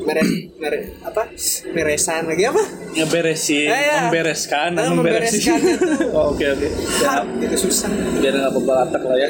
[0.00, 1.22] meres mere apa
[1.70, 2.62] meresan lagi apa
[2.94, 3.96] Ngeberesin, Eh, ya.
[4.04, 4.96] membereskan, memberesin.
[4.96, 5.60] membereskan
[6.16, 6.68] oh, Oke oke.
[6.94, 7.24] Siap.
[7.40, 9.28] itu susah biar nggak pebalatak lah ya.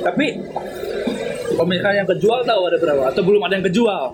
[0.00, 0.26] Tapi
[1.60, 3.02] misalkan yang kejual tahu ada berapa?
[3.06, 4.04] Atau belum ada yang kejual?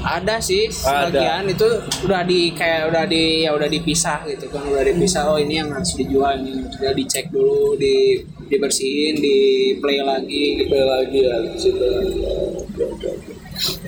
[0.00, 1.12] Ada sih Ada.
[1.12, 1.68] sebagian itu
[2.08, 5.68] udah di kayak udah di ya udah dipisah gitu kan udah dipisah oh ini yang
[5.70, 9.38] harus dijual ini udah dicek dulu di dibersihin di
[9.78, 11.86] play lagi gitu Play lagi ya di situ.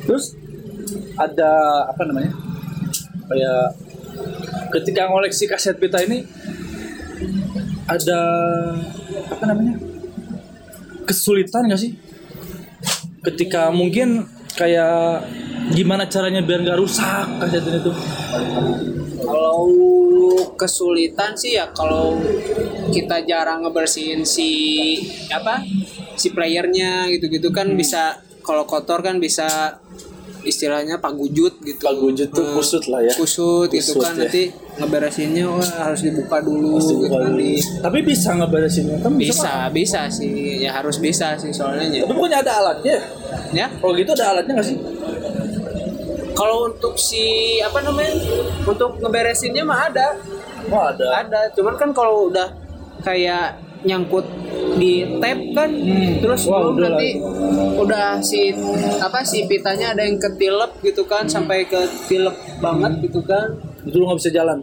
[0.07, 0.39] Terus
[1.19, 1.51] ada
[1.91, 2.33] apa namanya?
[3.27, 3.63] Kayak
[4.79, 6.23] ketika ngoleksi kaset pita ini
[7.91, 8.21] ada
[9.29, 9.83] apa namanya?
[11.11, 11.99] Kesulitan nggak sih?
[13.23, 15.27] Ketika mungkin kayak
[15.73, 17.95] gimana caranya biar nggak rusak kaset ini tuh?
[19.23, 19.61] Kalau
[20.55, 22.19] kesulitan sih ya kalau
[22.91, 24.51] kita jarang ngebersihin si
[25.29, 25.63] apa
[26.15, 29.79] si playernya gitu-gitu kan bisa kalau kotor kan bisa
[30.43, 31.83] istilahnya pagujut gitu.
[31.87, 33.15] Pagujut tuh Eh, kusut lah ya.
[33.15, 34.27] Kusut, gitu Kusut kan ya.
[34.27, 40.01] nanti ngeberesinnya wah harus dibuka dulu gitu kan di Tapi bisa ngeberesinnya kan bisa bisa
[40.11, 42.03] sih ya harus bisa sih soalnya ya.
[42.03, 42.97] Tapi bukannya ada alatnya?
[43.55, 44.77] ya Kalau gitu ada alatnya nggak sih?
[46.33, 47.23] Kalau untuk si
[47.59, 48.13] apa namanya
[48.63, 50.17] untuk ngeberesinnya mah ada
[50.71, 51.27] Oh ada.
[51.27, 52.49] ada cuman kan kalau udah
[53.03, 54.23] kayak nyangkut
[54.79, 55.71] di tab kan
[56.23, 57.11] terus Wah, belum udah nanti
[57.77, 58.55] udah si
[59.03, 63.99] apa si pitanya ada yang ketilep gitu kan sampai ke tilep banget gitu kan Itu
[63.99, 64.63] lu nggak bisa jalan.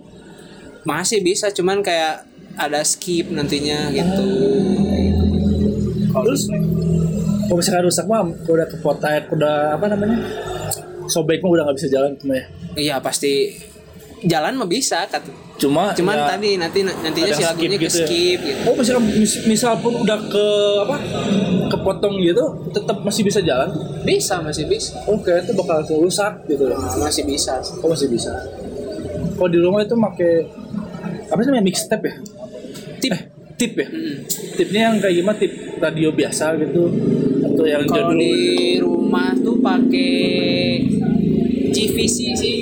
[0.88, 2.24] masih bisa cuman kayak
[2.56, 4.24] ada skip nantinya gitu
[6.10, 6.42] Terus
[7.46, 10.20] kalau misalkan rusak mah udah kepotek, udah apa namanya?
[11.10, 12.44] Sobek mah udah nggak bisa jalan tuh ya.
[12.76, 13.58] iya pasti
[14.22, 15.24] jalan mah bisa kan
[15.56, 18.08] Cuma cuman ya, tadi nanti nantinya si lagunya skip ke gitu ya.
[18.08, 20.46] skip gitu Oh misalkan mis- misal pun udah ke
[20.84, 20.96] apa?
[21.70, 23.68] Kepotong gitu, tetap masih bisa jalan.
[24.02, 26.66] bisa masih bisa Oke, itu bakal rusak gitu.
[26.66, 27.76] Nah, masih bisa sih.
[27.78, 28.32] Oh masih bisa.
[29.36, 30.48] Kalau di rumah itu make
[31.28, 32.16] apa sih namanya mixtape ya?
[32.98, 33.22] tip Eh,
[33.60, 33.88] tip ya?
[34.56, 35.36] Tipnya yang kayak gimana?
[35.36, 36.84] Tip radio biasa gitu
[37.44, 40.80] atau yang kalau di rumah tuh pakai
[41.76, 42.56] GVC sih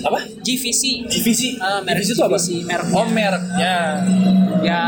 [0.00, 0.24] apa?
[0.40, 1.60] GVC GVC.
[1.60, 2.38] Ah, merek GVC itu apa?
[2.40, 2.96] GVC, mereknya.
[2.96, 3.76] Oh, mereknya.
[4.64, 4.84] ya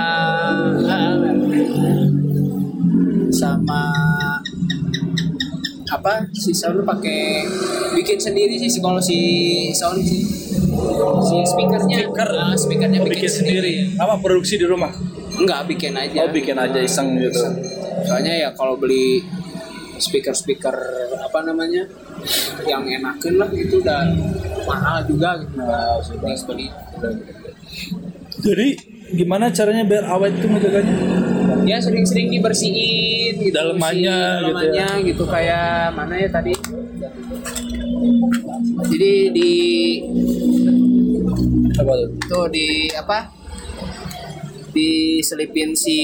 [0.81, 1.95] mereknya.
[3.33, 3.93] sama
[5.93, 7.45] apa si sound pakai
[7.93, 9.17] bikin sendiri sih kalau si
[9.77, 10.25] sound sih
[11.21, 12.29] si speakernya Speaker.
[12.33, 13.73] Ah, speakernya Oh, bikin, sendiri.
[14.01, 15.12] Apa produksi di rumah?
[15.39, 16.27] Enggak bikin aja.
[16.27, 17.43] Oh, bikin aja iseng gitu.
[18.03, 19.23] soalnya ya kalau beli
[20.03, 20.75] speaker speaker
[21.23, 21.87] apa namanya
[22.67, 24.03] yang enakin lah itu udah
[24.67, 25.55] mahal juga gitu.
[25.59, 26.67] Nah, sudah beli.
[28.43, 28.69] Jadi
[29.13, 30.95] gimana caranya biar awet tuh ngejaganya?
[31.63, 36.55] ya sering-sering dibersihin gitu Dalemannya si gitu dalemannya gitu, kayak mana ya tadi?
[38.91, 39.53] Jadi di
[41.79, 42.09] Apa tuh?
[42.27, 43.42] tuh di apa
[44.73, 45.99] diselipin si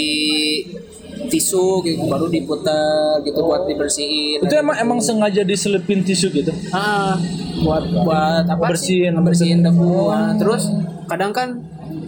[1.26, 6.52] tisu gitu baru diputar gitu buat dibersihin Itu emang emang sengaja diselipin tisu gitu.
[6.70, 7.18] ah
[7.58, 9.12] buat buat apa Bersihin.
[9.12, 10.70] sih bersihin debu Nah, terus
[11.04, 11.58] kadang kan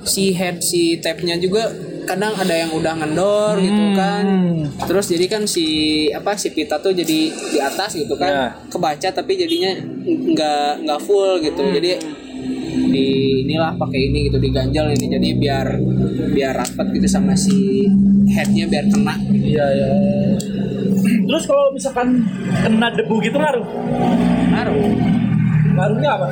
[0.03, 1.69] si head si tape-nya juga
[2.03, 3.95] kadang ada yang udah ngendor gitu Hmm.
[3.95, 4.25] kan
[4.83, 5.67] terus jadi kan si
[6.09, 8.47] apa si pita tuh jadi di atas gitu kan Ya.
[8.67, 9.75] kebaca tapi jadinya
[10.07, 11.73] nggak nggak full gitu Hmm.
[11.73, 11.99] jadi
[12.91, 13.07] di
[13.45, 15.67] inilah pakai ini gitu diganjal ini jadi biar
[16.31, 17.87] biar rapat gitu sama si
[18.31, 19.91] headnya biar kena Iya ya.
[21.27, 22.23] Terus kalau misalkan
[22.63, 23.67] kena debu gitu ngaruh?
[24.51, 24.91] ngaruh
[25.71, 26.27] Ngaruhnya apa?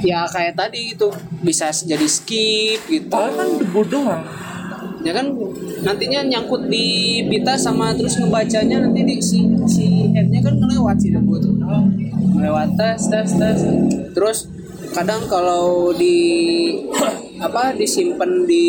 [0.00, 4.24] ya kayak tadi gitu bisa jadi skip gitu Ah kan debu doang.
[5.04, 5.28] ya kan
[5.84, 11.12] nantinya nyangkut di pita sama terus ngebacanya nanti di si si headnya kan ngelewat sih
[11.12, 11.52] debu tuh
[12.34, 13.58] ngelewat tes tes tes
[14.16, 14.48] terus
[14.94, 16.16] kadang kalau di
[17.42, 18.66] apa disimpan di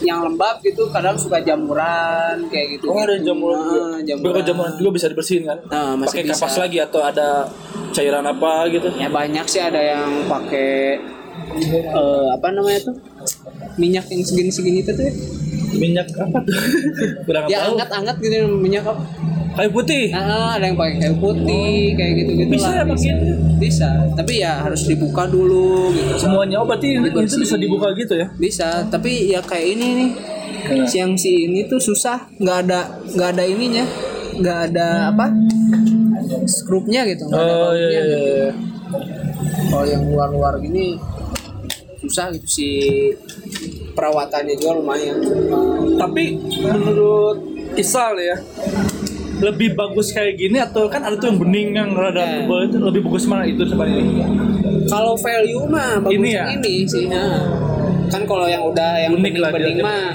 [0.00, 3.80] yang lembab gitu kadang suka jamuran kayak gitu Oh ada jamuran juga.
[3.84, 4.32] Nah, jamuran.
[4.32, 5.58] Kalau jamuran juga bisa dibersihin kan?
[5.68, 7.28] Nah, masih Pakai kapas lagi atau ada
[7.92, 8.88] cairan apa gitu?
[8.96, 10.98] ya banyak sih ada yang pakai
[11.60, 12.96] eh, apa namanya tuh
[13.76, 15.12] minyak yang segini-segini itu tuh ya.
[15.76, 16.56] Minyak apa tuh?
[17.28, 19.04] Kurang ya anget-anget gitu minyak apa
[19.60, 20.08] Kayu putih.
[20.16, 23.34] Ah, ada yang pakai kayu putih kayak gitu gitu Bisa ya pakai itu?
[23.60, 28.32] bisa tapi ya harus dibuka dulu gitu Semuanya oh berarti itu bisa dibuka gitu ya?
[28.40, 30.10] bisa tapi ya kayak ini nih
[30.88, 32.80] siang si ini tuh susah nggak ada
[33.12, 33.84] nggak ada ininya
[34.40, 35.28] nggak ada apa
[36.48, 38.00] skrupnya gitu nggak ada Oh iya iya.
[38.00, 38.16] gitu.
[38.16, 38.50] iya.
[39.68, 40.96] kalau yang luar-luar gini
[42.00, 42.68] susah gitu si
[43.92, 45.20] perawatannya juga lumayan
[46.00, 46.24] Tapi
[46.64, 47.38] menurut
[47.76, 48.36] Isal ya
[49.40, 52.44] lebih bagus kayak gini atau kan ada tuh yang bening yang rada Ya.
[52.44, 54.20] tebal itu lebih bagus mana itu sama ini?
[54.86, 56.44] kalau value mah bagus Ini ya?
[56.52, 57.40] ini sih nah.
[58.06, 60.12] kan kalau yang udah yang bening-bening mah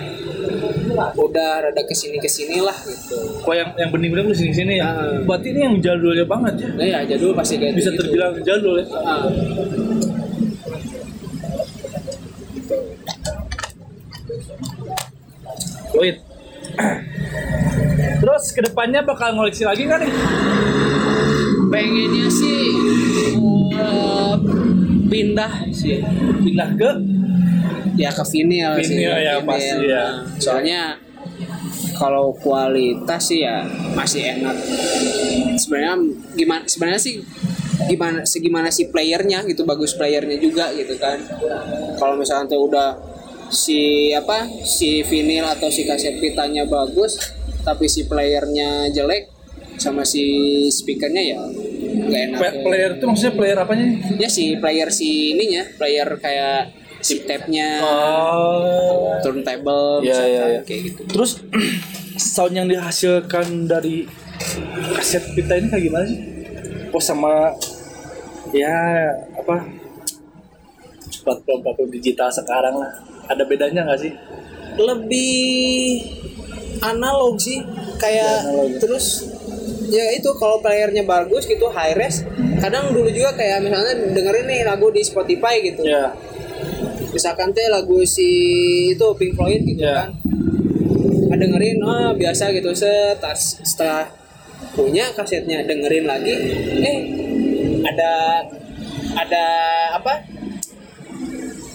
[1.15, 4.87] udah rada ke sini ke sini lah gitu Kok yang yang bening-bening di sini-sini ya?
[4.87, 5.19] Ah.
[5.21, 6.69] Berarti ini yang jadulnya banget ya?
[6.71, 7.99] nah ya jadul pasti kayak Bisa gitu.
[8.05, 8.85] terbilang jadul ya?
[8.95, 9.27] Ah.
[15.95, 16.17] Wait.
[18.21, 20.13] Terus ke depannya bakal ngoleksi lagi kan nih?
[21.69, 22.61] pengennya sih
[23.75, 24.35] eh,
[25.09, 25.99] pindah sih
[26.45, 26.91] Pindah ke
[27.95, 29.47] ya ke vinyl sih Vinyl ya, Vinyl.
[29.47, 30.05] pasti ya.
[30.39, 30.81] soalnya
[31.95, 33.63] kalau kualitas sih ya
[33.95, 34.55] masih enak
[35.55, 35.95] sebenarnya
[36.35, 37.23] gimana sebenarnya sih
[37.87, 41.19] gimana segimana si playernya gitu bagus playernya juga gitu kan
[41.99, 42.99] kalau misalnya tuh udah
[43.51, 47.19] si apa si vinyl atau si kaset pitanya bagus
[47.65, 49.33] tapi si playernya jelek
[49.75, 50.23] sama si
[50.69, 51.41] speakernya ya
[51.97, 53.87] nggak enak Play- player itu maksudnya player apanya?
[54.15, 59.17] ya si player si ininya player kayak chip tape-nya Oh.
[59.19, 61.31] turntable Iya, misalkan, iya, kayak gitu Terus
[62.33, 64.05] sound yang dihasilkan dari
[64.91, 66.19] kaset pita ini kayak gimana sih?
[66.89, 67.51] Oh sama
[68.51, 68.71] ya
[69.33, 69.67] apa
[71.19, 72.91] platform-platform digital sekarang lah.
[73.25, 74.13] Ada bedanya nggak sih?
[74.75, 76.03] lebih
[76.81, 77.61] analog sih
[77.95, 78.77] kayak analog ya.
[78.77, 79.05] terus
[79.85, 82.25] ya itu kalau playernya bagus gitu high res
[82.57, 86.09] kadang dulu juga kayak misalnya dengerin nih lagu di Spotify gitu Ya.
[87.11, 88.27] misalkan teh lagu si
[88.91, 90.05] itu Pink Floyd gitu Ya.
[90.05, 90.09] kan
[91.25, 94.07] Ah, dengerin ah biasa gitu set tas- setelah
[94.71, 96.31] punya kasetnya dengerin lagi
[96.79, 96.97] eh
[97.83, 98.39] ada
[99.15, 99.45] ada
[99.93, 100.13] apa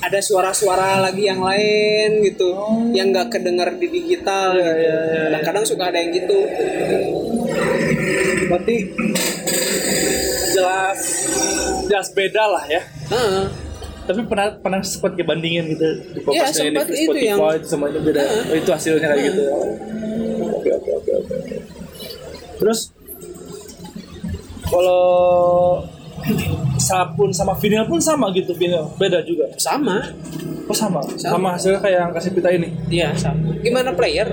[0.00, 2.48] ada suara-suara lagi yang lain gitu
[2.92, 4.70] yang nggak kedenger di digital gitu.
[5.28, 6.38] kadang-kadang suka ada yang gitu
[8.48, 8.76] Berarti
[10.50, 11.00] jelas
[11.86, 12.82] jelas beda lah ya.
[13.10, 13.44] Heeh.
[14.00, 18.00] Tapi pernah pernah sempat kebandingin gitu di Iya, podcast sempat di itu Spotify yang- itu
[18.02, 18.20] beda.
[18.20, 18.42] Heeh.
[18.42, 19.42] Oh, itu hasilnya kayak gitu.
[20.50, 21.34] Oke oke oke oke.
[22.58, 22.80] Terus
[24.66, 25.02] kalau
[26.80, 29.48] sabun sama vinyl pun sama gitu vinyl beda juga.
[29.56, 30.00] Sama.
[30.70, 31.02] Oh sama?
[31.02, 31.34] Sama.
[31.34, 32.68] sama, hasilnya kayak yang kasih pita ini?
[32.88, 33.50] Iya sama.
[33.58, 34.28] Gimana player?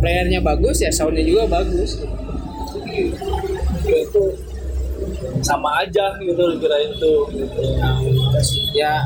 [0.00, 2.02] Playernya bagus ya soundnya juga bagus.
[3.86, 4.22] Itu
[5.40, 6.56] sama aja gitu tuh
[7.32, 7.60] gitu.
[8.74, 9.00] ya.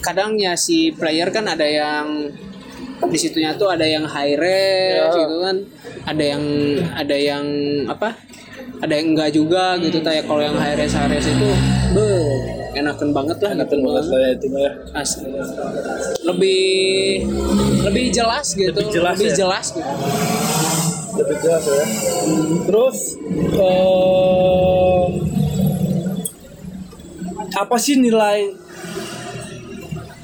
[0.00, 2.32] Kadang ya si player kan ada yang
[3.00, 5.12] di situnya tuh ada yang high res Ya.
[5.24, 5.56] gitu kan.
[6.08, 6.44] Ada yang
[6.96, 7.44] ada yang
[7.86, 8.16] apa
[8.80, 11.50] ada yang enggak juga gitu kayak kalau yang high res itu
[11.92, 12.10] be
[12.74, 15.28] enakan banget lah enak gitu banget lah itu ya Asli.
[16.22, 16.62] lebih
[17.86, 18.70] lebih jelas gitu.
[18.70, 19.34] Lebih jelas ya?
[19.34, 19.90] jelas gitu.
[21.18, 21.84] Lebih jelas ya?
[22.70, 22.98] Terus
[23.58, 25.04] eh
[27.50, 28.54] apa sih nilai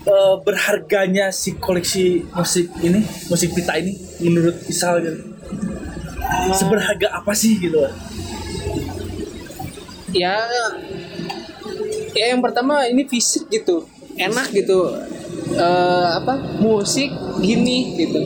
[0.07, 5.35] eh, berharganya si koleksi musik ini musik pita ini menurut Isal gitu?
[6.55, 7.83] Seberharga apa sih gitu
[10.17, 10.37] ya.
[12.17, 13.85] Ya yang pertama ini fisik gitu.
[14.17, 14.97] Enak gitu.
[15.53, 16.59] Eh, apa?
[16.59, 17.13] Musik
[17.45, 18.21] gini gitu.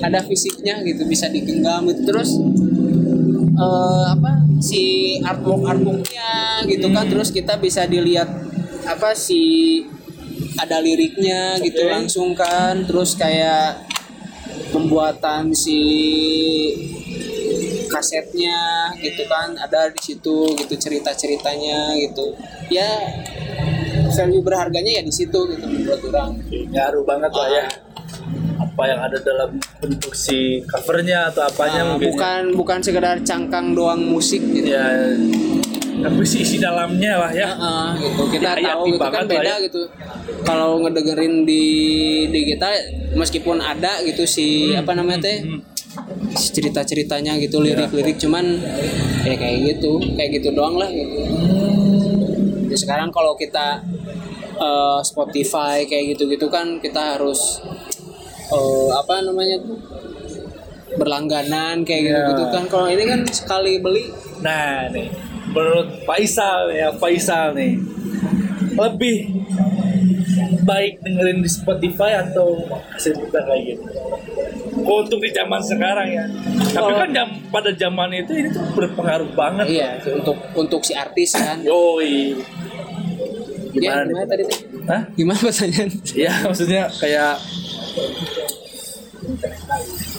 [0.00, 2.08] Ada fisiknya gitu bisa digenggam gitu.
[2.08, 2.30] Terus
[3.54, 4.40] eh, apa?
[4.64, 4.82] Si
[5.20, 7.04] artwork artworknya gitu kan.
[7.06, 8.28] Terus kita bisa dilihat
[8.84, 9.84] apa si
[10.56, 11.92] ada liriknya gitu Oke.
[11.92, 12.88] langsung kan.
[12.88, 13.84] Terus kayak
[14.72, 15.80] pembuatan si
[17.94, 18.58] kasetnya
[18.98, 22.34] gitu kan ada di situ gitu cerita ceritanya gitu.
[22.68, 22.90] Ya
[24.10, 26.30] value berharganya ya di situ gitu menurut orang.
[26.70, 27.64] Ngaruh banget lah ya.
[28.54, 33.74] Apa yang ada dalam bentuk si covernya atau apanya Nah, mungkin bukan bukan sekedar cangkang
[33.74, 34.68] doang musik gitu.
[34.68, 34.86] Ya
[35.94, 37.48] tapi si isi dalamnya lah ya.
[37.48, 38.22] Heeh, gitu.
[38.28, 39.56] Kita Ya, tahu yakin gitu kan beda ya.
[39.62, 39.82] gitu.
[40.44, 41.64] Kalau ngedengerin di
[42.28, 42.68] di kita
[43.14, 45.38] meskipun ada gitu si Hmm, apa namanya teh
[46.34, 48.44] cerita ceritanya gitu lirik lirik cuman
[49.22, 51.18] ya kayak gitu kayak gitu doang lah gitu.
[52.66, 53.82] Jadi sekarang kalau kita
[54.58, 57.62] eh, Spotify kayak gitu gitu kan kita harus
[58.50, 59.78] eh, apa namanya tuh
[60.94, 62.64] berlangganan kayak gitu gitu kan.
[62.70, 64.10] Kalau ini kan sekali beli.
[64.42, 65.10] Nah nih,
[65.50, 67.78] menurut Faisal ya Faisal nih
[68.74, 69.30] lebih
[70.64, 72.58] baik dengerin di Spotify atau
[72.96, 73.84] kasih kita kayak gitu.
[74.84, 76.24] Kok untuk di zaman sekarang ya.
[76.70, 76.98] Tapi Oh.
[76.98, 79.66] kan jam, pada zaman itu ini tuh berpengaruh banget.
[79.70, 82.36] iya untuk untuk si artis kan Yoi.
[83.72, 84.28] ya Gimana gimana nih?
[84.28, 84.42] tadi
[84.84, 85.02] Hah?
[85.10, 87.34] gimana pertanyaan Ya maksudnya kayak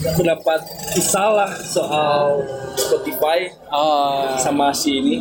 [0.08, 0.60] pendapat
[0.98, 2.42] salah soal
[2.74, 5.16] Spotify oh sama si ini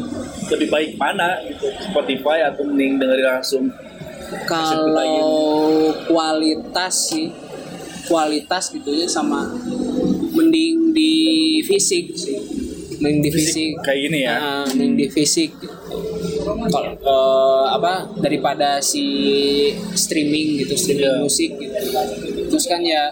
[0.47, 3.63] lebih baik mana gitu Spotify atau mending dengerin langsung
[4.43, 5.21] kalau
[6.03, 7.29] kualitas sih
[8.07, 9.51] kualitas gitu ya sama
[10.35, 11.13] mending di
[11.65, 12.37] fisik sih.
[12.95, 14.35] Mending di fisik, kayak gini ya?
[14.39, 15.51] Ah, mending di fisik
[16.45, 19.03] kalau eh, apa daripada si
[19.93, 21.21] streaming gitu streaming Iya.
[21.21, 21.75] musik gitu.
[22.53, 23.11] Terus kan ya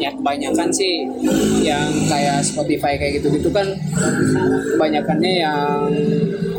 [0.00, 1.04] ya kebanyakan sih
[1.60, 3.68] yang kayak Spotify kayak gitu gitu kan
[4.72, 5.78] kebanyakannya yang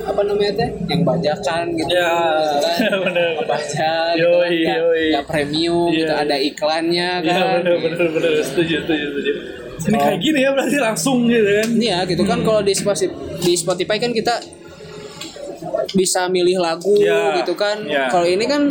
[0.01, 0.69] apa namanya teh?
[0.87, 1.91] Yang bajakan gitu.
[1.91, 2.09] Ya.
[2.57, 2.99] Kan?
[3.05, 5.97] Bener baca gitu kan nggak premium Iya.
[5.97, 7.57] gitu ada iklannya ya kan.
[7.59, 8.31] bener bener bener.
[8.41, 9.31] Setuju setuju setuju.
[9.81, 10.01] Ini Oh.
[10.03, 11.69] kayak gini ya berarti langsung gitu kan?
[11.75, 12.39] Iya gitu kan.
[12.41, 14.35] Kalau di Spotify, di Spotify kan kita
[15.91, 17.81] bisa milih lagu Ya, gitu kan.
[17.83, 18.05] ya.
[18.07, 18.69] Kalau ini kan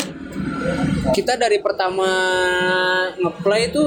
[1.10, 2.06] kita dari pertama
[3.16, 3.84] ngeplay itu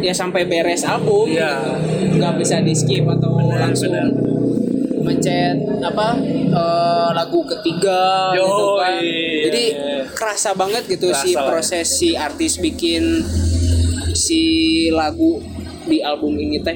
[0.00, 1.56] ya sampai beres album Ya.
[1.56, 2.20] gitu.
[2.20, 4.12] nggak bisa di skip atau langsung bener.
[5.00, 6.18] mencet apa
[6.50, 8.92] eh, lagu ketiga gitu Yoi, kan.
[8.98, 9.96] iya, Jadi iya.
[10.10, 13.22] kerasa banget gitu Kerasa si proses si artis bikin
[14.12, 14.42] si
[14.90, 15.38] lagu
[15.86, 16.74] di album ini teh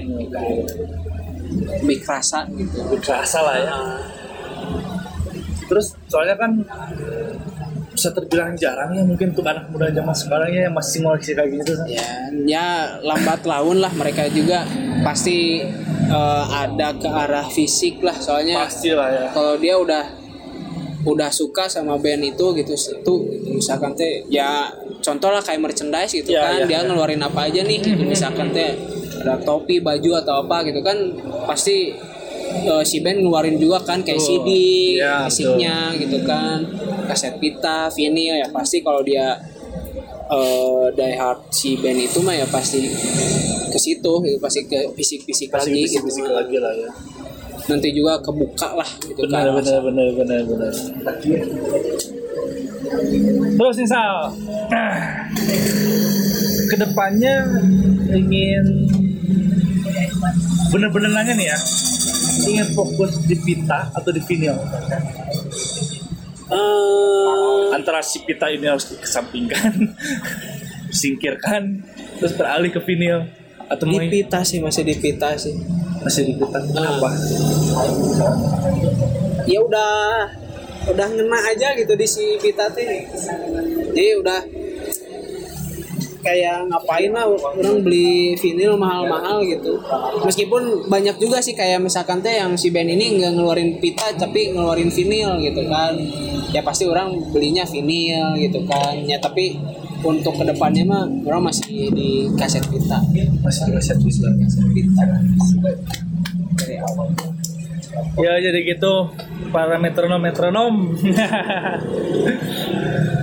[1.82, 2.78] lebih kerasa gitu.
[3.02, 3.70] berasa lah ya
[5.66, 6.50] terus soalnya kan
[8.00, 11.50] bisa terbilang jarang ya mungkin untuk anak muda zaman sekarang ya yang masih ngoleksi kayak
[11.60, 12.04] gitu kan Ya,
[12.48, 12.66] ya
[13.04, 14.64] lambat laun lah mereka juga.
[15.04, 15.60] Pasti
[16.08, 19.26] eh, ada ke arah fisik lah soalnya pasti lah ya.
[19.36, 20.04] kalau dia udah
[21.00, 23.12] udah suka sama band itu gitu itu
[23.52, 24.68] misalkan teh ya
[25.00, 26.80] contoh lah kayak merchandise gitu Ya, kan ya, dia ya.
[26.84, 28.00] ngeluarin apa aja nih gitu.
[28.12, 28.76] Misalkan teh
[29.20, 30.96] ada topi baju atau apa gitu kan
[31.44, 31.92] pasti
[32.50, 34.42] eh, si band ngeluarin juga kan kayak Betul.
[34.42, 34.48] CD
[34.98, 36.58] Ya, fisiknya gitu kan.
[37.06, 39.34] Kaset pita vinyl ya pasti kalau dia
[40.30, 42.86] eh die hard si band itu mah ya pasti
[43.66, 46.90] ke situ gitu pasti ke fisik-fisik pasti lagi fisik gitu fisik lagi lah ya.
[47.66, 49.58] Nanti juga kebuka lah gitu benar kan.
[49.58, 50.72] benar benar benar benar.
[53.50, 54.16] Terus nih Sal
[56.70, 57.34] ke depannya
[58.14, 58.64] ingin
[60.70, 61.58] bener-bener nanya nih ya
[62.46, 64.56] ingin fokus di pita atau di vinyl?
[66.50, 69.94] Eh, antara si pita ini harus dikesampingkan
[71.00, 71.86] singkirkan
[72.18, 73.30] terus beralih ke vinyl
[73.70, 75.54] atau di pita sih masih di pita sih.
[76.02, 76.58] Masih di pita.
[76.58, 76.96] Ah.
[76.96, 77.10] apa
[79.46, 79.92] ya udah
[80.90, 83.06] udah ngena aja gitu di si pita teh.
[83.94, 84.40] Jadi udah
[86.20, 89.80] kayak ngapain lah orang beli vinil mahal-mahal gitu.
[90.24, 94.52] Meskipun banyak juga sih kayak misalkan teh yang si band ini nggak ngeluarin pita tapi
[94.52, 95.96] ngeluarin vinil gitu kan.
[96.52, 99.00] Ya pasti orang belinya vinil gitu kan.
[99.04, 99.56] Ya tapi
[100.00, 103.00] untuk ke depannya mah orang masih di kaset pita.
[103.44, 105.04] Masih di kaset bisa kaset pita.
[106.60, 107.08] Dari awal.
[108.20, 109.08] Ya jadi gitu.
[109.50, 110.94] Para metronom metronom.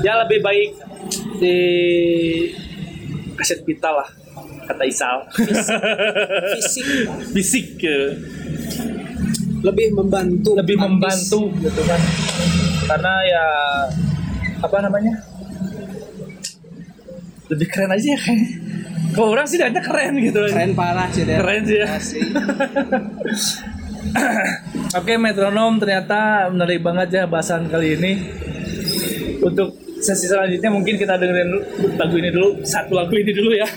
[0.06, 0.72] ya lebih baik
[1.39, 1.58] di
[3.38, 4.10] kaset pita lah
[4.68, 5.18] kata Isal.
[6.58, 6.86] fisik
[7.38, 7.96] Fisik ke
[9.64, 10.86] lebih membantu lebih artis.
[10.86, 12.02] membantu gitu kan.
[12.88, 13.46] Karena ya
[14.62, 15.14] apa namanya?
[17.48, 18.50] Lebih keren aja ya kayaknya.
[19.16, 20.40] Kalau orang sih hanya keren gitu.
[20.52, 21.88] keren parah sih dia Keren sih ya.
[25.00, 28.12] Oke metronom ternyata menarik banget ya bahasan kali ini.
[29.42, 31.50] Untuk sesi selanjutnya mungkin kita dengerin
[31.98, 33.68] lagu ini dulu, satu lagu ini dulu ya.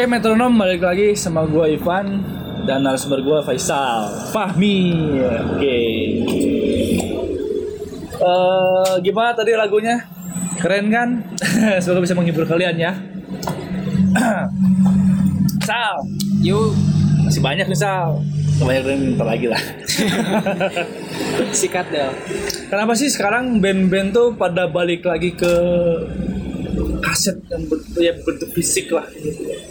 [0.00, 2.24] Oke metronom balik lagi sama gua Ivan
[2.64, 4.96] dan narasumber gua Faisal Fahmi.
[5.20, 5.80] Oke.
[8.16, 10.00] Eh gimana tadi lagunya?
[10.56, 11.08] Keren kan?
[11.84, 12.96] Semoga bisa menghibur kalian ya.
[15.68, 16.00] Sal,
[16.48, 16.72] Yuk,
[17.28, 18.24] masih banyak nih Sal.
[18.56, 19.60] Banyak ntar lagi lah.
[21.60, 22.08] sikat Del.
[22.72, 25.52] Kenapa sih sekarang band-band tuh pada balik lagi ke
[27.04, 29.69] kaset yang bentuk, ya bentuk fisik lah gitu.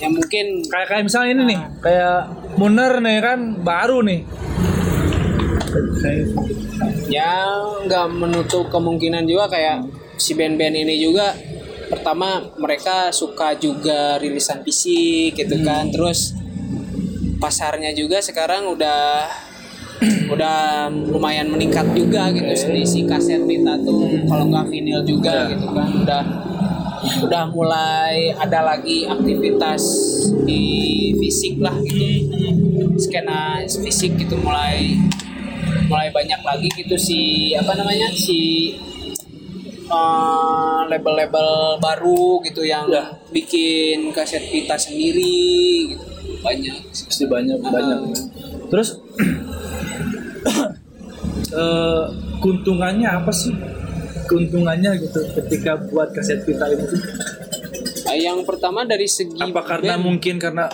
[0.00, 2.18] Ya mungkin Kayak kayak misalnya ini nih, kayak
[2.56, 4.20] Muner nih kan baru nih.
[7.12, 7.46] ya
[7.84, 9.86] nggak menutup kemungkinan juga kayak
[10.16, 11.36] si band-band ini juga
[11.92, 15.92] pertama mereka suka juga rilisan fisik gitu kan.
[15.92, 16.32] Terus
[17.36, 19.28] pasarnya juga sekarang udah
[20.32, 25.68] udah lumayan meningkat juga gitu si, si kaset pita tuh kalau nggak vinyl juga gitu
[25.76, 25.88] kan.
[25.92, 26.22] Udah
[27.00, 29.82] udah mulai ada lagi aktivitas
[30.44, 30.62] di
[31.16, 32.36] fisik lah gitu
[32.96, 35.00] skena fisik gitu mulai
[35.88, 37.20] mulai banyak lagi gitu si
[37.52, 38.72] apa namanya si
[39.86, 43.10] eh, label-label baru gitu yang Ya.
[43.30, 46.04] bikin kaset pita sendiri gitu
[46.40, 47.70] banyak Pasti banyak Ah.
[47.70, 48.00] banyak.
[48.70, 48.88] Terus
[51.52, 52.04] eh
[52.38, 53.52] keuntungannya apa sih?
[54.30, 56.86] Keuntungannya gitu ketika buat kaset pita itu.
[58.06, 60.70] Ah, yang pertama dari segi apa karena band, mungkin karena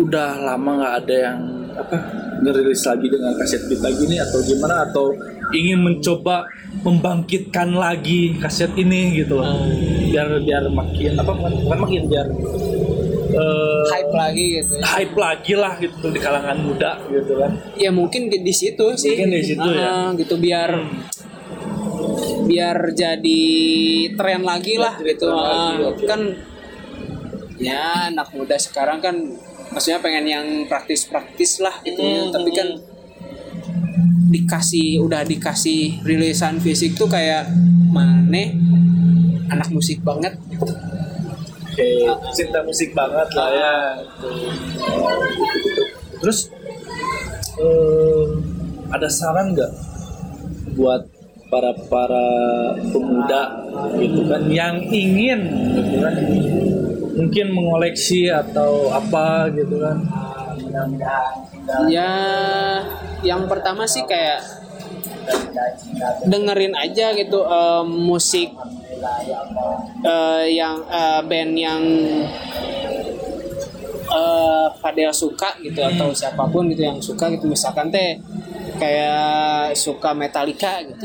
[0.00, 1.38] udah lama nggak ada yang
[1.76, 1.96] apa
[2.40, 5.12] ngerilis lagi dengan kaset pita gini atau gimana atau
[5.52, 6.44] ingin mencoba
[6.84, 9.64] membangkitkan lagi kaset ini gitu loh.
[10.08, 12.26] Biar biar makin apa bukan makin biar
[13.32, 14.84] eh, hype lagi gitu ya.
[14.84, 17.50] hype lagi lah gitu di kalangan muda gitu kan.
[17.76, 19.16] Ya mungkin di situ sih.
[19.16, 19.88] Mungkin di situ ya.
[19.88, 20.70] Ah, gitu biar
[22.48, 23.42] biar jadi
[24.16, 25.28] tren lagi lah gitu.
[25.28, 26.08] Ah, oke.
[26.08, 26.32] kan
[27.60, 29.36] ya anak muda sekarang kan
[29.68, 32.24] maksudnya pengen yang praktis-praktis lah gitu ya.
[32.24, 32.68] Hmm, tapi kan
[34.28, 37.52] dikasih udah dikasih rilisan fisik tuh kayak
[37.92, 38.56] mana
[39.52, 40.32] anak musik banget.
[41.76, 43.74] Kayak cinta musik banget lah ya.
[46.18, 46.48] Terus
[47.60, 48.24] eh,
[48.88, 49.72] ada saran nggak
[50.74, 51.17] buat
[51.48, 52.26] para para
[52.92, 53.42] pemuda
[53.96, 54.42] gitu kan.
[54.48, 55.40] Yang ingin
[55.76, 56.14] gitu kan.
[57.18, 59.98] Mungkin mengoleksi atau apa gitu kan.
[61.90, 62.12] Ya,
[63.26, 64.44] yang pertama sih kayak
[66.28, 68.48] dengerin aja gitu eh, musik
[70.04, 71.82] eh, yang eh, band yang
[74.08, 77.44] eh Fadel suka gitu atau siapa pun gitu yang suka gitu.
[77.44, 78.16] Misalkan teh
[78.78, 81.02] kayak suka Metallica gitu.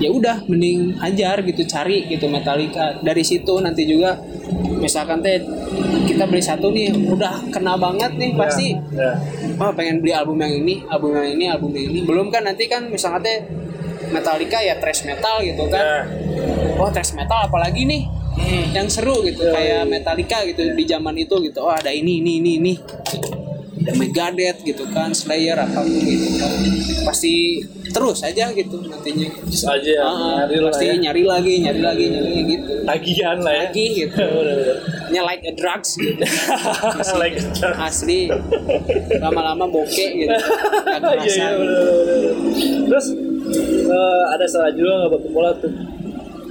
[0.00, 2.98] Ya udah mending ajar gitu cari gitu Metallica.
[2.98, 4.18] Dari situ nanti juga
[4.80, 5.38] misalkan teh
[6.08, 8.74] kita beli satu nih udah kena banget nih pasti.
[8.96, 9.14] Ya.
[9.58, 12.00] oh pengen beli album yang ini album yang ini album yang ini.
[12.02, 13.38] Belum kan nanti kan misalkan teh
[14.08, 15.84] Metallica ya thrash metal gitu kan.
[15.84, 15.96] Ya.
[16.80, 18.02] oh thrash metal apalagi nih?
[18.72, 21.58] Yang seru gitu kayak Metallica gitu di zaman itu gitu.
[21.60, 22.74] Oh ada ini ini ini ini
[23.88, 26.28] ada Megadeth gitu kan Slayer apa pun gitu.
[26.36, 26.52] Kan
[27.08, 29.32] pasti terus aja gitu nantinya.
[29.48, 30.94] Terus aja ya, Ah, nyari lah pasti ya.
[31.00, 32.72] nyari lagi nyari lagi nyari lagi gitu.
[32.84, 33.64] Tagihan lah ya.
[33.72, 34.24] Lagi gitu.
[35.16, 36.20] Nya like a drugs gitu.
[37.16, 37.80] Like a drugs.
[37.80, 38.28] asli.
[39.24, 40.36] Lama-lama bokeh gitu.
[41.00, 42.32] Bener, bener, bener.
[42.92, 43.06] Terus
[43.88, 45.72] eh, ada salah juga nggak buat pemula tuh?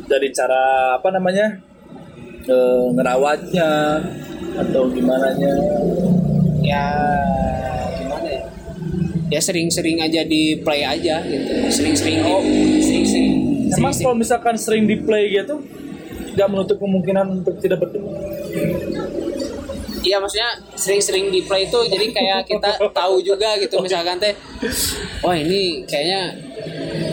[0.10, 1.54] Dari cara apa namanya
[2.50, 3.70] eh, ngerawatnya
[4.58, 5.54] atau gimana nya?
[6.64, 6.84] Ya
[8.00, 8.44] gimana ya?
[9.28, 11.52] Ya sering-sering aja di play aja gitu.
[11.68, 15.60] Sering-sering di, sering-sering Emang kalau misalkan sering di play gitu
[16.38, 18.14] nggak menutup kemungkinan untuk tidak bertemu.
[20.06, 24.32] Iya maksudnya sering-sering di play itu jadi kayak kita tahu juga gitu misalkan teh
[25.26, 26.32] oh ini kayaknya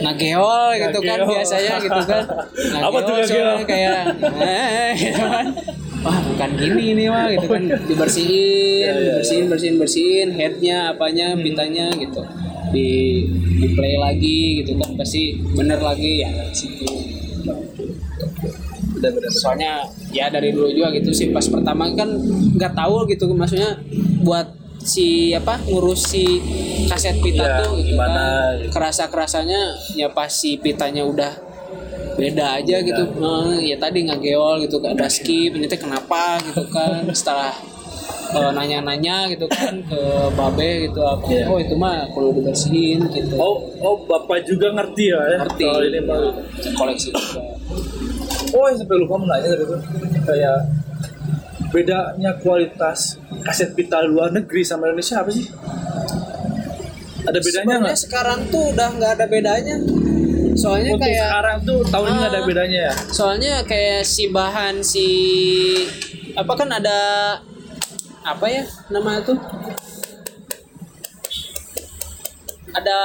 [0.05, 2.23] ngageol gitu kan biasanya gitu kan.
[2.87, 3.99] Apa tuh soalnya kayak
[4.45, 5.45] eh, gitu kan
[6.05, 7.63] wah bukan gini nih wah gitu kan.
[7.83, 11.41] Dibersihin Iya, iya, bersihin bersihin bersihin headnya apanya Hmm.
[11.41, 12.21] pintanya gitu.
[12.69, 12.89] Di
[13.55, 14.93] di play lagi gitu kan.
[14.93, 16.85] Pasti bener lagi ya situ.
[19.31, 21.29] Soalnya ya dari dulu juga gitu sih.
[21.29, 22.09] Pas pertama kan
[22.51, 23.77] nggak tahu gitu maksudnya
[24.21, 26.37] buat si apa ngurus si
[26.85, 28.53] kaset pita Iya, tuh gitu gimana kan.
[28.59, 28.69] gitu.
[28.69, 31.33] kerasa kerasanya ya pas si pitanya udah
[32.15, 37.03] beda aja gitu Eh, ya tadi ngageol gitu ada skip ini teh kenapa gitu kan
[37.13, 37.51] setelah
[38.31, 39.99] eh, nanya-nanya gitu kan ke
[40.31, 41.43] babe gitu apa Iya.
[41.45, 45.19] oh itu mah perlu dibersihin gitu Oh, oh bapak juga ngerti ya?
[45.25, 45.37] ya?
[45.41, 46.19] ngerti Kalau ini mah.
[46.73, 47.41] koleksi juga
[48.51, 49.79] Oh, sampai lupa mau nanya tadi tuh
[50.23, 50.57] kayak
[51.67, 55.43] bedanya kualitas kaset pita luar negeri sama Indonesia apa sih?
[57.25, 57.97] Ada bedanya nggak?
[57.99, 59.75] sekarang tuh udah nggak ada bedanya.
[60.55, 62.45] Soalnya Untuk kayak sekarang tuh tahun ini nggak ada Ah.
[62.45, 62.93] bedanya ya.
[63.09, 65.07] soalnya kayak si bahan si
[66.33, 66.99] apa kan ada
[68.21, 69.37] apa ya namanya tuh
[72.71, 72.99] ada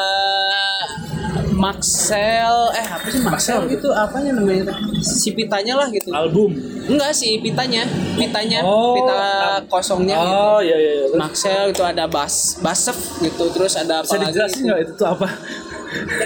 [1.53, 6.51] Maxell eh apa sih Maxell gitu apanya namanya si pitanya lah gitu Album.
[6.87, 7.85] enggak sih pitanya
[8.17, 9.59] pitanya Oh, pita ah.
[9.65, 10.35] kosongnya gitu.
[10.35, 10.93] Oh iya iya.
[10.97, 11.05] iya.
[11.07, 14.67] Terus Maxell itu ada bas basef gitu terus ada Bisa apa lagi dijelasin gitu.
[14.67, 15.29] nggak itu tuh apa?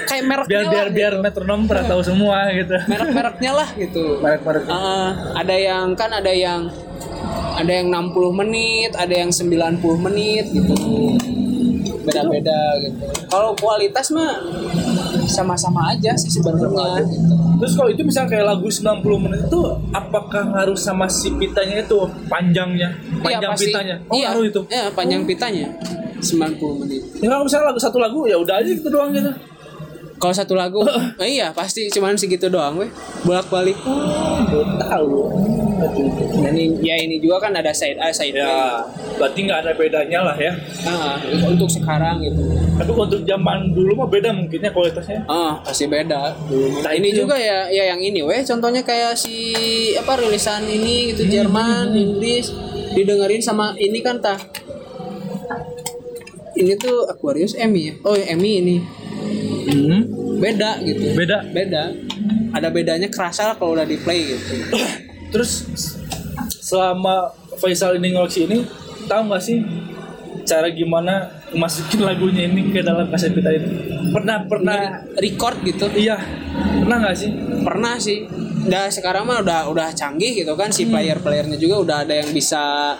[0.05, 1.25] Kayak mereknya Biar lah, biar biar gitu.
[1.25, 2.77] metronom pernah tahu semua gitu.
[2.85, 4.62] merek-mereknya lah gitu Merek-merek.
[4.69, 5.11] Ah,
[5.41, 6.69] ada yang kan ada yang
[7.55, 10.75] ada yang 60 menit, ada yang 90 menit gitu.
[12.05, 13.01] Beda-beda gitu.
[13.33, 14.45] Kalau kualitas mah
[15.25, 17.35] sama-sama aja sih sebenarnya gitu.
[17.65, 19.61] Terus kalau itu misalnya kayak lagu 90 menit itu
[19.95, 21.97] apakah ngaruh sama si pitanya itu
[22.29, 22.93] panjangnya?
[23.25, 23.73] Panjang pasti.
[23.73, 23.97] pitanya.
[24.11, 24.61] Oh, iya, ngaruh itu.
[24.69, 25.67] Iya, panjang pitanya.
[26.21, 27.01] 90 menit.
[27.25, 29.33] Ya kalau misalnya lagu satu lagu ya udah aja gitu doang gitu.
[30.15, 30.81] Kalau satu lagu,
[31.21, 32.91] eh, iya pasti cuman segitu doang weh.
[33.27, 33.77] Bolak-balik.
[34.49, 35.29] Belum tahu.
[36.41, 38.41] Dan ini, ya ini juga kan ada side A, side B.
[38.41, 38.81] Ya,
[39.19, 40.55] berarti nggak ada bedanya lah ya.
[40.87, 41.19] Nah,
[41.51, 42.41] untuk sekarang gitu.
[42.79, 45.27] Tapi untuk zaman dulu mah beda mungkinnya kualitasnya.
[45.27, 46.33] Ah, pasti beda.
[46.83, 51.27] Nah, ini juga ya ya yang ini weh contohnya kayak si apa rilisan ini gitu
[51.29, 52.55] Jerman, Inggris
[52.95, 54.39] didengerin sama ini kan tah.
[56.55, 57.95] Ini tuh Aquarius Emmy ya.
[58.07, 58.79] Oh, Emmy ini.
[59.75, 60.03] Hmm.
[60.39, 61.18] Beda gitu.
[61.18, 61.39] Beda.
[61.51, 61.91] Beda.
[62.55, 64.55] Ada bedanya kerasa lah kalau udah di play gitu.
[65.35, 65.66] Terus
[66.62, 68.66] selama Faisal ini ngoleksi ini
[69.07, 69.62] tahu nggak sih
[70.45, 73.68] cara gimana masukin lagunya ini ke dalam kaset pita itu?
[74.11, 74.79] Pernah pernah
[75.18, 75.91] Record gitu.
[75.95, 76.18] iya
[76.83, 77.31] pernah nggak sih?
[77.62, 78.18] Pernah sih.
[78.64, 82.95] Udah sekarang mah udah udah canggih gitu kan si player-playernya juga udah ada yang bisa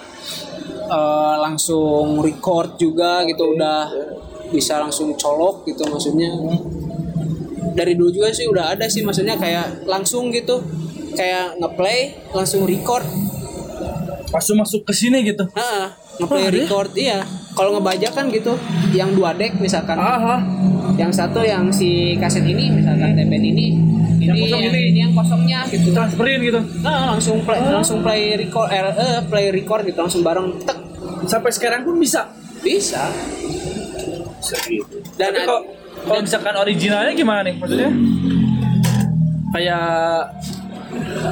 [0.87, 3.81] eh, langsung record juga gitu udah
[4.55, 6.31] bisa langsung colok gitu maksudnya.
[7.75, 10.63] Dari dulu juga sih udah ada sih maksudnya kayak langsung gitu
[11.13, 13.03] kayak ngeplay langsung record.
[14.31, 15.43] Langsung masuk ke sini gitu.
[15.51, 15.87] Heeh,
[16.19, 17.23] ngeplay Oh, record iya.
[17.55, 18.55] Kalau ngebajak kan gitu
[18.91, 19.95] yang dua deck misalkan.
[19.95, 20.43] Aha.
[20.95, 23.67] Yang satu yang si kaset ini misalkan TPN ini ini
[24.23, 24.79] Yang yang, kosong ini.
[24.79, 24.99] ini.
[25.03, 25.89] yang kosongnya gitu.
[25.91, 26.61] Transferin gitu.
[26.83, 30.79] Nah, langsung play langsung play record eh, eh, play record gitu langsung bareng tek
[31.25, 32.31] Sampai sekarang pun bisa.
[32.61, 33.11] bisa.
[34.47, 34.61] Dan
[35.25, 35.63] Tapi ada- kalau
[35.97, 37.91] kalau misalkan originalnya gimana nih maksudnya?
[39.51, 39.87] Kayak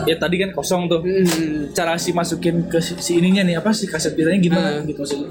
[0.02, 1.00] ya tadi kan kosong tuh.
[1.00, 4.86] Hmm, Cara si masukin ke si, si ininya nih apa sih kaset pitanya gimana Hmm.
[4.86, 5.28] gitu maksudnya.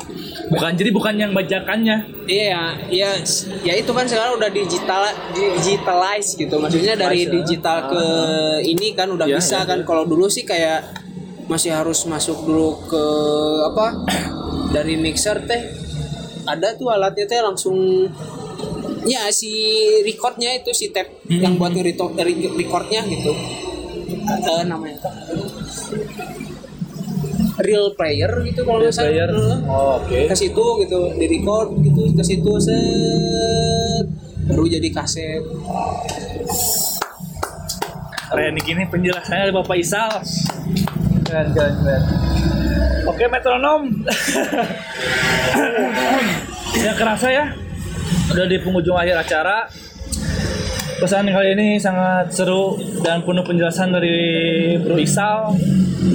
[0.49, 1.97] Bukan jadi bukan yang bajakannya.
[2.25, 3.15] iya, iya,
[3.61, 6.55] ya itu kan sekarang udah digital digitalize gitu.
[6.57, 7.31] Maksudnya dari ya.
[7.33, 8.03] digital ke
[8.65, 9.79] ini kan udah Iya, bisa iya, kan.
[9.79, 9.85] iya.
[9.85, 10.91] Kalau dulu sih kayak
[11.47, 13.03] masih harus masuk dulu ke
[13.65, 13.87] apa?
[14.75, 15.61] dari mixer teh
[16.43, 18.07] ada tuh alatnya teh langsung
[19.03, 19.51] ya si
[20.01, 21.39] recordnya itu si tape Hmm.
[21.39, 23.31] yang buat recordnya gitu
[24.21, 24.95] Eh, namanya
[27.59, 29.29] real player gitu kalau nggak salah Player.
[29.29, 29.57] Heeh.
[29.65, 30.17] Oh, Oke.
[30.27, 34.05] ke situ gitu di record gitu ke situ set
[34.45, 35.41] baru jadi kaset
[38.31, 40.07] Keren gini penjelasannya dari Bapak Isal.
[41.21, 42.03] Keren, keren, keren.
[43.03, 43.91] Oke metronom.
[46.81, 47.45] ya kerasa ya.
[48.33, 49.69] Udah di penghujung akhir acara.
[51.01, 54.17] Pesan kali ini sangat seru dan penuh penjelasan dari
[54.81, 55.57] Bro Isal.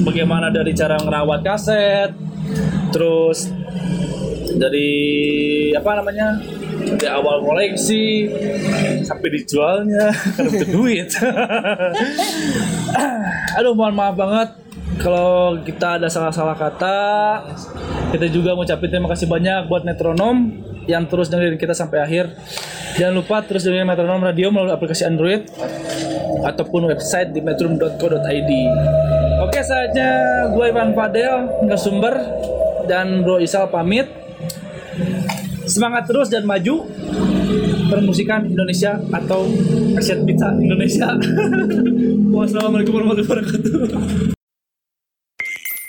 [0.06, 2.10] Bagaimana dari cara ngerawat kaset,
[2.94, 3.50] terus
[4.54, 4.90] dari
[5.74, 6.38] apa namanya
[6.94, 8.30] dari awal koleksi
[9.02, 11.10] sampai dijualnya karena duit.
[13.58, 14.65] Aduh mohon maaf banget
[15.01, 16.99] kalau kita ada salah-salah kata.
[18.12, 22.32] Kita juga ngucapin terima kasih banyak buat metronom yang terus dengerin kita sampai akhir.
[22.97, 25.44] Jangan lupa terus dengerin metronom radio melalui aplikasi Android
[26.47, 28.51] ataupun website di metrum.co.id.
[29.42, 30.11] Oke saatnya
[30.49, 32.14] gue Ivan Fadel nggak sumber
[32.88, 34.09] dan Bro Isal pamit.
[35.66, 36.86] Semangat terus dan maju
[37.90, 39.51] permusikan Indonesia atau
[39.99, 41.11] aset pizza Indonesia.
[42.38, 44.36] Wassalamualaikum warahmatullahi wabarakatuh.